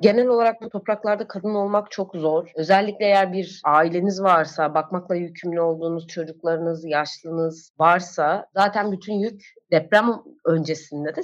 Genel 0.00 0.26
olarak 0.26 0.62
bu 0.62 0.68
topraklarda 0.68 1.28
kadın 1.28 1.54
olmak 1.54 1.90
çok 1.90 2.14
zor. 2.14 2.50
Özellikle 2.54 3.04
eğer 3.04 3.32
bir 3.32 3.60
aileniz 3.64 4.22
varsa, 4.22 4.74
bakmakla 4.74 5.14
yükümlü 5.14 5.60
olduğunuz 5.60 6.06
çocuklarınız, 6.06 6.84
yaşlınız 6.84 7.72
varsa 7.78 8.46
zaten 8.54 8.92
bütün 8.92 9.14
yük 9.14 9.54
deprem 9.72 10.22
öncesinde 10.44 11.16
de 11.16 11.20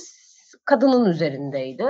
kadının 0.65 1.05
üzerindeydi. 1.05 1.87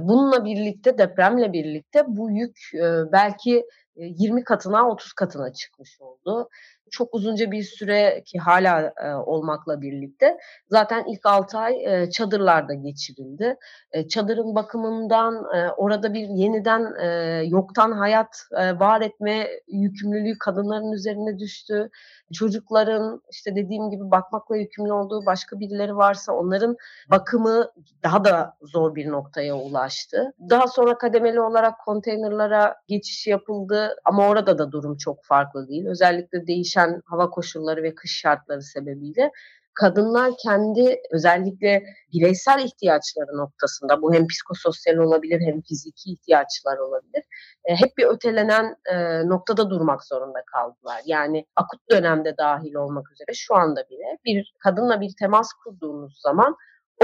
Bununla 0.00 0.44
birlikte 0.44 0.98
depremle 0.98 1.52
birlikte 1.52 2.04
bu 2.06 2.30
yük 2.30 2.70
belki 3.12 3.64
20 3.96 4.44
katına 4.44 4.88
30 4.88 5.12
katına 5.12 5.52
çıkmış 5.52 6.00
oldu 6.00 6.48
çok 6.90 7.14
uzunca 7.14 7.50
bir 7.50 7.62
süre 7.62 8.22
ki 8.26 8.38
hala 8.38 8.92
e, 9.04 9.14
olmakla 9.14 9.80
birlikte 9.80 10.38
zaten 10.68 11.04
ilk 11.08 11.26
6 11.26 11.58
ay 11.58 11.84
e, 11.84 12.10
çadırlarda 12.10 12.74
geçirildi. 12.74 13.56
E, 13.92 14.08
çadırın 14.08 14.54
bakımından 14.54 15.34
e, 15.56 15.70
orada 15.70 16.14
bir 16.14 16.28
yeniden 16.28 16.94
e, 17.00 17.06
yoktan 17.46 17.92
hayat 17.92 18.36
e, 18.52 18.78
var 18.78 19.00
etme 19.00 19.48
yükümlülüğü 19.68 20.38
kadınların 20.38 20.92
üzerine 20.92 21.38
düştü. 21.38 21.90
Çocukların 22.32 23.22
işte 23.30 23.56
dediğim 23.56 23.90
gibi 23.90 24.10
bakmakla 24.10 24.56
yükümlü 24.56 24.92
olduğu 24.92 25.26
başka 25.26 25.60
birileri 25.60 25.96
varsa 25.96 26.32
onların 26.32 26.76
bakımı 27.10 27.70
daha 28.02 28.24
da 28.24 28.56
zor 28.62 28.94
bir 28.94 29.08
noktaya 29.10 29.56
ulaştı. 29.56 30.32
Daha 30.50 30.66
sonra 30.66 30.98
kademeli 30.98 31.40
olarak 31.40 31.74
konteynerlara 31.84 32.76
geçiş 32.88 33.26
yapıldı 33.26 33.96
ama 34.04 34.28
orada 34.28 34.58
da 34.58 34.72
durum 34.72 34.96
çok 34.96 35.24
farklı 35.24 35.68
değil. 35.68 35.86
Özellikle 35.86 36.46
değişen 36.74 37.02
hava 37.06 37.30
koşulları 37.30 37.82
ve 37.82 37.94
kış 37.94 38.20
şartları 38.20 38.62
sebebiyle 38.62 39.30
kadınlar 39.74 40.32
kendi 40.42 41.00
özellikle 41.12 41.82
bireysel 42.12 42.64
ihtiyaçları 42.64 43.36
noktasında 43.36 44.02
bu 44.02 44.14
hem 44.14 44.26
psikososyal 44.26 44.96
olabilir 44.96 45.40
hem 45.40 45.62
fiziki 45.62 46.12
ihtiyaçlar 46.12 46.78
olabilir. 46.78 47.24
E, 47.64 47.74
hep 47.74 47.98
bir 47.98 48.06
ötelenen 48.06 48.76
e, 48.92 48.94
noktada 49.28 49.70
durmak 49.70 50.04
zorunda 50.04 50.42
kaldılar. 50.52 51.00
Yani 51.06 51.46
akut 51.56 51.90
dönemde 51.90 52.34
dahil 52.38 52.74
olmak 52.74 53.12
üzere 53.12 53.34
şu 53.34 53.54
anda 53.54 53.84
bile 53.90 54.18
bir 54.24 54.54
kadınla 54.58 55.00
bir 55.00 55.12
temas 55.18 55.52
kurduğunuz 55.52 56.20
zaman 56.20 56.56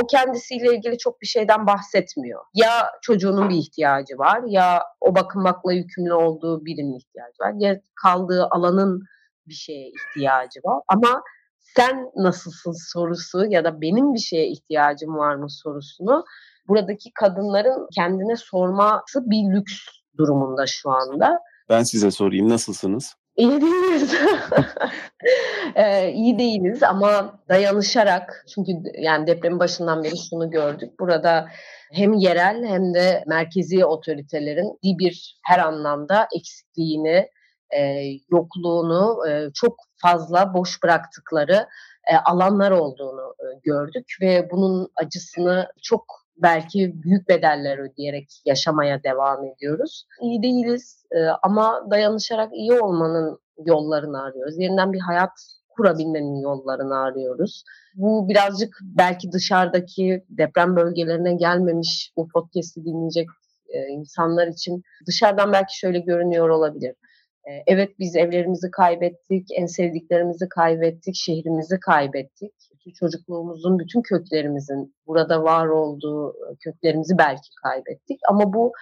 o 0.03 0.07
kendisiyle 0.07 0.75
ilgili 0.75 0.99
çok 0.99 1.21
bir 1.21 1.27
şeyden 1.27 1.67
bahsetmiyor. 1.67 2.45
Ya 2.55 2.91
çocuğunun 3.03 3.49
bir 3.49 3.57
ihtiyacı 3.57 4.19
var 4.19 4.43
ya 4.47 4.83
o 5.01 5.15
bakılmakla 5.15 5.73
yükümlü 5.73 6.13
olduğu 6.15 6.65
birinin 6.65 6.99
ihtiyacı 6.99 7.37
var 7.41 7.55
ya 7.59 7.81
kaldığı 8.03 8.47
alanın 8.51 9.03
bir 9.49 9.55
şeye 9.55 9.89
ihtiyacı 9.89 10.61
var. 10.65 10.83
Ama 10.89 11.23
sen 11.77 12.11
nasılsın 12.17 12.75
sorusu 12.93 13.47
ya 13.47 13.65
da 13.65 13.81
benim 13.81 14.15
bir 14.15 14.19
şeye 14.19 14.49
ihtiyacım 14.49 15.17
var 15.17 15.35
mı 15.35 15.51
sorusunu 15.51 16.25
buradaki 16.69 17.11
kadınların 17.15 17.89
kendine 17.95 18.37
sorması 18.37 19.31
bir 19.31 19.57
lüks 19.57 19.75
durumunda 20.19 20.67
şu 20.67 20.91
anda. 20.91 21.39
Ben 21.69 21.83
size 21.83 22.11
sorayım 22.11 22.49
nasılsınız? 22.49 23.15
İyi 23.37 23.61
değiliz. 23.61 24.15
ee, 25.75 26.13
iyi 26.13 26.39
değiliz 26.39 26.83
ama 26.83 27.41
dayanışarak 27.49 28.45
çünkü 28.55 28.73
yani 28.99 29.27
depremin 29.27 29.59
başından 29.59 30.05
beri 30.05 30.19
şunu 30.31 30.51
gördük. 30.51 31.01
Burada 31.01 31.49
hem 31.93 32.13
yerel 32.13 32.65
hem 32.65 32.95
de 32.95 33.25
merkezi 33.27 33.85
otoritelerin 33.85 34.79
bir 34.83 35.41
her 35.45 35.59
anlamda 35.59 36.29
eksikliğini, 36.37 37.29
e, 37.77 38.03
yokluğunu 38.31 39.29
e, 39.29 39.51
çok 39.55 39.77
fazla 40.03 40.55
boş 40.55 40.83
bıraktıkları 40.83 41.67
e, 42.13 42.17
alanlar 42.17 42.71
olduğunu 42.71 43.35
e, 43.41 43.45
gördük 43.63 44.17
ve 44.21 44.49
bunun 44.51 44.89
acısını 44.97 45.69
çok 45.83 46.05
belki 46.37 47.03
büyük 47.03 47.29
bedeller 47.29 47.79
ödeyerek 47.79 48.43
yaşamaya 48.45 49.03
devam 49.03 49.45
ediyoruz. 49.45 50.07
İyi 50.23 50.43
değiliz 50.43 51.05
e, 51.13 51.27
ama 51.43 51.87
dayanışarak 51.91 52.53
iyi 52.53 52.81
olmanın 52.81 53.39
yollarını 53.67 54.23
arıyoruz. 54.23 54.59
Yeniden 54.59 54.93
bir 54.93 55.01
hayat 55.01 55.31
kurabilmenin 55.69 56.41
yollarını 56.41 56.99
arıyoruz. 56.99 57.65
Bu 57.95 58.29
birazcık 58.29 58.79
belki 58.83 59.33
dışarıdaki 59.33 60.25
deprem 60.29 60.77
bölgelerine 60.77 61.35
gelmemiş 61.35 62.13
bu 62.17 62.29
podcast'i 62.29 62.85
dinleyecek 62.85 63.29
e, 63.69 63.87
insanlar 63.87 64.47
için 64.47 64.83
dışarıdan 65.07 65.53
belki 65.53 65.79
şöyle 65.79 65.99
görünüyor 65.99 66.49
olabilir. 66.49 66.95
Evet 67.67 67.99
biz 67.99 68.17
evlerimizi 68.17 68.71
kaybettik, 68.71 69.49
en 69.57 69.67
sevdiklerimizi 69.67 70.49
kaybettik, 70.49 71.15
şehrimizi 71.15 71.81
kaybettik. 71.81 72.53
çocukluğumuzun, 72.95 73.79
bütün 73.79 74.03
köklerimizin 74.03 74.95
burada 75.07 75.43
var 75.43 75.67
olduğu 75.67 76.35
köklerimizi 76.61 77.19
belki 77.19 77.49
kaybettik. 77.63 78.21
Ama 78.29 78.53
bu 78.53 78.73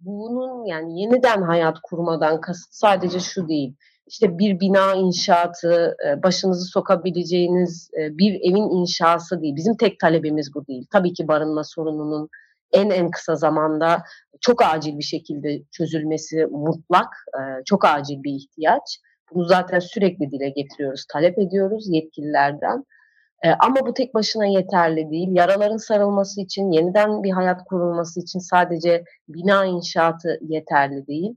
bunun 0.00 0.64
yani 0.64 1.00
yeniden 1.00 1.42
hayat 1.42 1.78
kurmadan 1.82 2.40
kasıt 2.40 2.74
sadece 2.74 3.20
şu 3.20 3.48
değil. 3.48 3.74
İşte 4.06 4.38
bir 4.38 4.60
bina 4.60 4.94
inşaatı, 4.94 5.96
başınızı 6.22 6.64
sokabileceğiniz 6.64 7.90
bir 7.94 8.34
evin 8.34 8.80
inşası 8.80 9.42
değil. 9.42 9.56
Bizim 9.56 9.76
tek 9.76 10.00
talebimiz 10.00 10.54
bu 10.54 10.66
değil. 10.66 10.86
Tabii 10.92 11.12
ki 11.12 11.28
barınma 11.28 11.64
sorununun 11.64 12.28
en 12.72 12.90
en 12.90 13.10
kısa 13.10 13.34
zamanda 13.34 14.02
çok 14.40 14.62
acil 14.62 14.98
bir 14.98 15.04
şekilde 15.04 15.62
çözülmesi 15.72 16.46
mutlak, 16.46 17.08
çok 17.64 17.84
acil 17.84 18.22
bir 18.22 18.32
ihtiyaç. 18.32 19.00
Bunu 19.34 19.44
zaten 19.44 19.78
sürekli 19.78 20.30
dile 20.30 20.48
getiriyoruz, 20.48 21.04
talep 21.12 21.38
ediyoruz 21.38 21.84
yetkililerden. 21.88 22.84
Ama 23.60 23.86
bu 23.86 23.94
tek 23.94 24.14
başına 24.14 24.46
yeterli 24.46 25.10
değil. 25.10 25.28
Yaraların 25.30 25.76
sarılması 25.76 26.40
için, 26.40 26.72
yeniden 26.72 27.22
bir 27.22 27.30
hayat 27.30 27.64
kurulması 27.64 28.20
için 28.20 28.38
sadece 28.38 29.04
bina 29.28 29.64
inşaatı 29.64 30.38
yeterli 30.40 31.06
değil. 31.06 31.34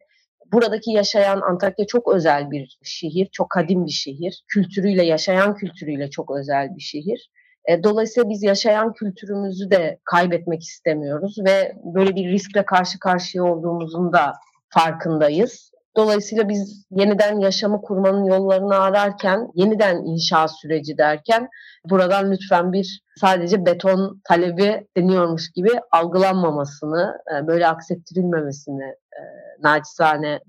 Buradaki 0.51 0.91
yaşayan 0.91 1.41
Antakya 1.41 1.85
çok 1.87 2.13
özel 2.15 2.51
bir 2.51 2.77
şehir, 2.83 3.29
çok 3.31 3.49
kadim 3.49 3.85
bir 3.85 3.91
şehir. 3.91 4.43
Kültürüyle, 4.47 5.05
yaşayan 5.05 5.55
kültürüyle 5.55 6.09
çok 6.09 6.37
özel 6.37 6.75
bir 6.75 6.81
şehir. 6.81 7.31
E, 7.65 7.83
dolayısıyla 7.83 8.29
biz 8.29 8.43
yaşayan 8.43 8.93
kültürümüzü 8.93 9.71
de 9.71 9.99
kaybetmek 10.03 10.63
istemiyoruz 10.63 11.35
ve 11.45 11.75
böyle 11.83 12.15
bir 12.15 12.31
riskle 12.31 12.65
karşı 12.65 12.99
karşıya 12.99 13.43
olduğumuzun 13.43 14.13
da 14.13 14.33
farkındayız. 14.69 15.71
Dolayısıyla 15.97 16.49
biz 16.49 16.85
yeniden 16.91 17.39
yaşamı 17.39 17.81
kurmanın 17.81 18.23
yollarını 18.23 18.75
ararken, 18.75 19.47
yeniden 19.55 19.97
inşa 20.05 20.47
süreci 20.47 20.97
derken 20.97 21.49
buradan 21.89 22.31
lütfen 22.31 22.73
bir 22.73 23.01
sadece 23.17 23.65
beton 23.65 24.21
talebi 24.23 24.87
deniyormuş 24.97 25.51
gibi 25.51 25.69
algılanmamasını, 25.91 27.17
e, 27.35 27.47
böyle 27.47 27.67
aksettirilmemesini 27.67 28.83
e, 28.85 29.21
naçizane 29.63 30.39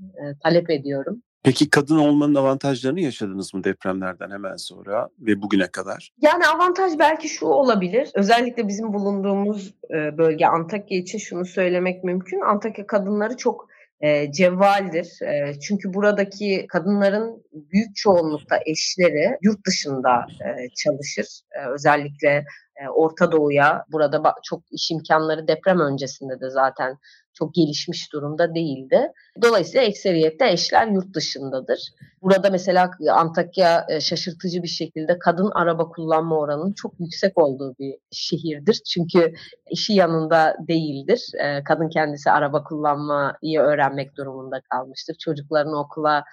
talep 0.43 0.71
ediyorum. 0.71 1.23
Peki 1.43 1.71
kadın 1.71 1.99
olmanın 1.99 2.35
avantajlarını 2.35 3.01
yaşadınız 3.01 3.55
mı 3.55 3.65
depremlerden 3.65 4.31
hemen 4.31 4.57
sonra 4.57 5.09
ve 5.19 5.43
bugüne 5.43 5.67
kadar? 5.67 6.11
Yani 6.23 6.47
avantaj 6.47 6.99
belki 6.99 7.29
şu 7.29 7.47
olabilir. 7.47 8.11
Özellikle 8.15 8.69
bizim 8.69 8.93
bulunduğumuz 8.93 9.75
bölge 9.91 10.47
Antakya 10.47 10.99
için 10.99 11.19
şunu 11.19 11.45
söylemek 11.45 12.05
mümkün. 12.05 12.41
Antakya 12.41 12.87
kadınları 12.87 13.37
çok 13.37 13.71
e, 14.01 14.33
cevvaldir. 14.33 15.23
E, 15.23 15.61
çünkü 15.61 15.95
buradaki 15.95 16.67
kadınların 16.69 17.45
büyük 17.53 17.97
çoğunlukta 17.97 18.59
eşleri 18.67 19.39
yurt 19.43 19.67
dışında 19.67 20.27
e, 20.45 20.69
çalışır. 20.75 21.41
E, 21.51 21.67
özellikle 21.67 22.45
e, 22.77 22.89
Orta 22.89 23.33
Doğu'ya 23.33 23.85
burada 23.93 24.35
çok 24.43 24.63
iş 24.73 24.91
imkanları 24.91 25.49
deprem 25.49 25.81
öncesinde 25.81 26.41
de 26.41 26.51
zaten 26.51 26.97
çok 27.35 27.55
gelişmiş 27.55 28.13
durumda 28.13 28.55
değildi. 28.55 29.13
Dolayısıyla 29.43 29.83
ekseriyette 29.83 30.51
eşler 30.51 30.87
yurt 30.87 31.15
dışındadır. 31.15 31.81
Burada 32.23 32.51
mesela 32.51 32.91
Antakya 33.13 33.87
e, 33.89 34.01
şaşırtıcı 34.01 34.63
bir 34.63 34.69
şekilde 34.69 35.19
kadın 35.19 35.51
araba 35.55 35.89
kullanma 35.89 36.39
oranının 36.39 36.73
çok 36.73 37.01
yüksek 37.01 37.39
olduğu 37.39 37.75
bir 37.79 37.95
şehirdir. 38.11 38.81
Çünkü 38.87 39.35
işi 39.71 39.93
yanında 39.93 40.57
değildir. 40.69 41.33
E, 41.39 41.65
kadın 41.65 41.89
kendisi 41.89 42.31
araba 42.31 42.65
kullanmayı 42.65 43.61
öğrenmek 43.61 44.17
durumunda 44.17 44.61
kalmıştır. 44.71 45.15
Çocuklarını 45.15 45.81
okula 45.81 46.25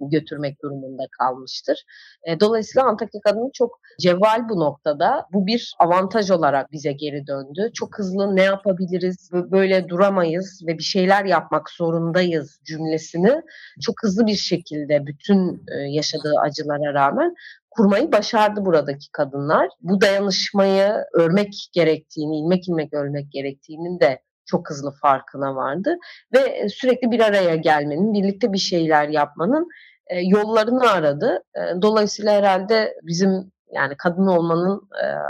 götürmek 0.00 0.62
durumunda 0.62 1.02
kalmıştır. 1.18 1.84
E, 2.24 2.40
dolayısıyla 2.40 2.88
Antakya 2.88 3.20
kadını 3.20 3.50
çok 3.54 3.80
cevval 4.00 4.48
bu 4.48 4.60
noktada. 4.60 5.26
Bu 5.32 5.46
bir 5.46 5.74
avantaj 5.78 6.30
olarak 6.30 6.72
bize 6.72 6.92
geri 6.92 7.26
döndü. 7.26 7.70
Çok 7.74 7.98
hızlı 7.98 8.36
ne 8.36 8.42
yapabiliriz, 8.42 9.30
böyle 9.32 9.88
duramayız 9.88 10.60
ve 10.66 10.78
bir 10.78 10.82
şeyler 10.82 11.24
yapmak 11.24 11.70
zorundayız 11.70 12.60
cümlesini 12.64 13.42
çok 13.82 13.94
hızlı 14.02 14.26
bir 14.26 14.36
şekilde 14.36 15.06
bütün 15.06 15.64
e, 15.72 15.74
yaşadığı 15.78 16.34
acılara 16.42 16.94
rağmen 16.94 17.34
kurmayı 17.70 18.12
başardı 18.12 18.64
buradaki 18.64 19.10
kadınlar. 19.12 19.68
Bu 19.80 20.00
dayanışmayı 20.00 20.92
örmek 21.14 21.68
gerektiğini, 21.72 22.38
ilmek 22.38 22.68
ilmek 22.68 22.94
örmek 22.94 23.32
gerektiğinin 23.32 24.00
de 24.00 24.22
çok 24.46 24.70
hızlı 24.70 24.90
farkına 24.90 25.56
vardı 25.56 25.96
ve 26.34 26.68
sürekli 26.68 27.10
bir 27.10 27.20
araya 27.20 27.56
gelmenin, 27.56 28.14
birlikte 28.14 28.52
bir 28.52 28.58
şeyler 28.58 29.08
yapmanın 29.08 29.68
yollarını 30.22 30.90
aradı. 30.90 31.44
Dolayısıyla 31.82 32.32
herhalde 32.32 32.94
bizim 33.02 33.52
yani 33.72 33.94
kadın 33.98 34.26
olmanın 34.26 34.88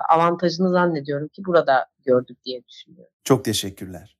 avantajını 0.08 0.70
zannediyorum 0.70 1.28
ki 1.28 1.42
burada 1.46 1.86
gördük 2.06 2.38
diye 2.44 2.62
düşünüyorum. 2.68 3.12
Çok 3.24 3.44
teşekkürler. 3.44 4.16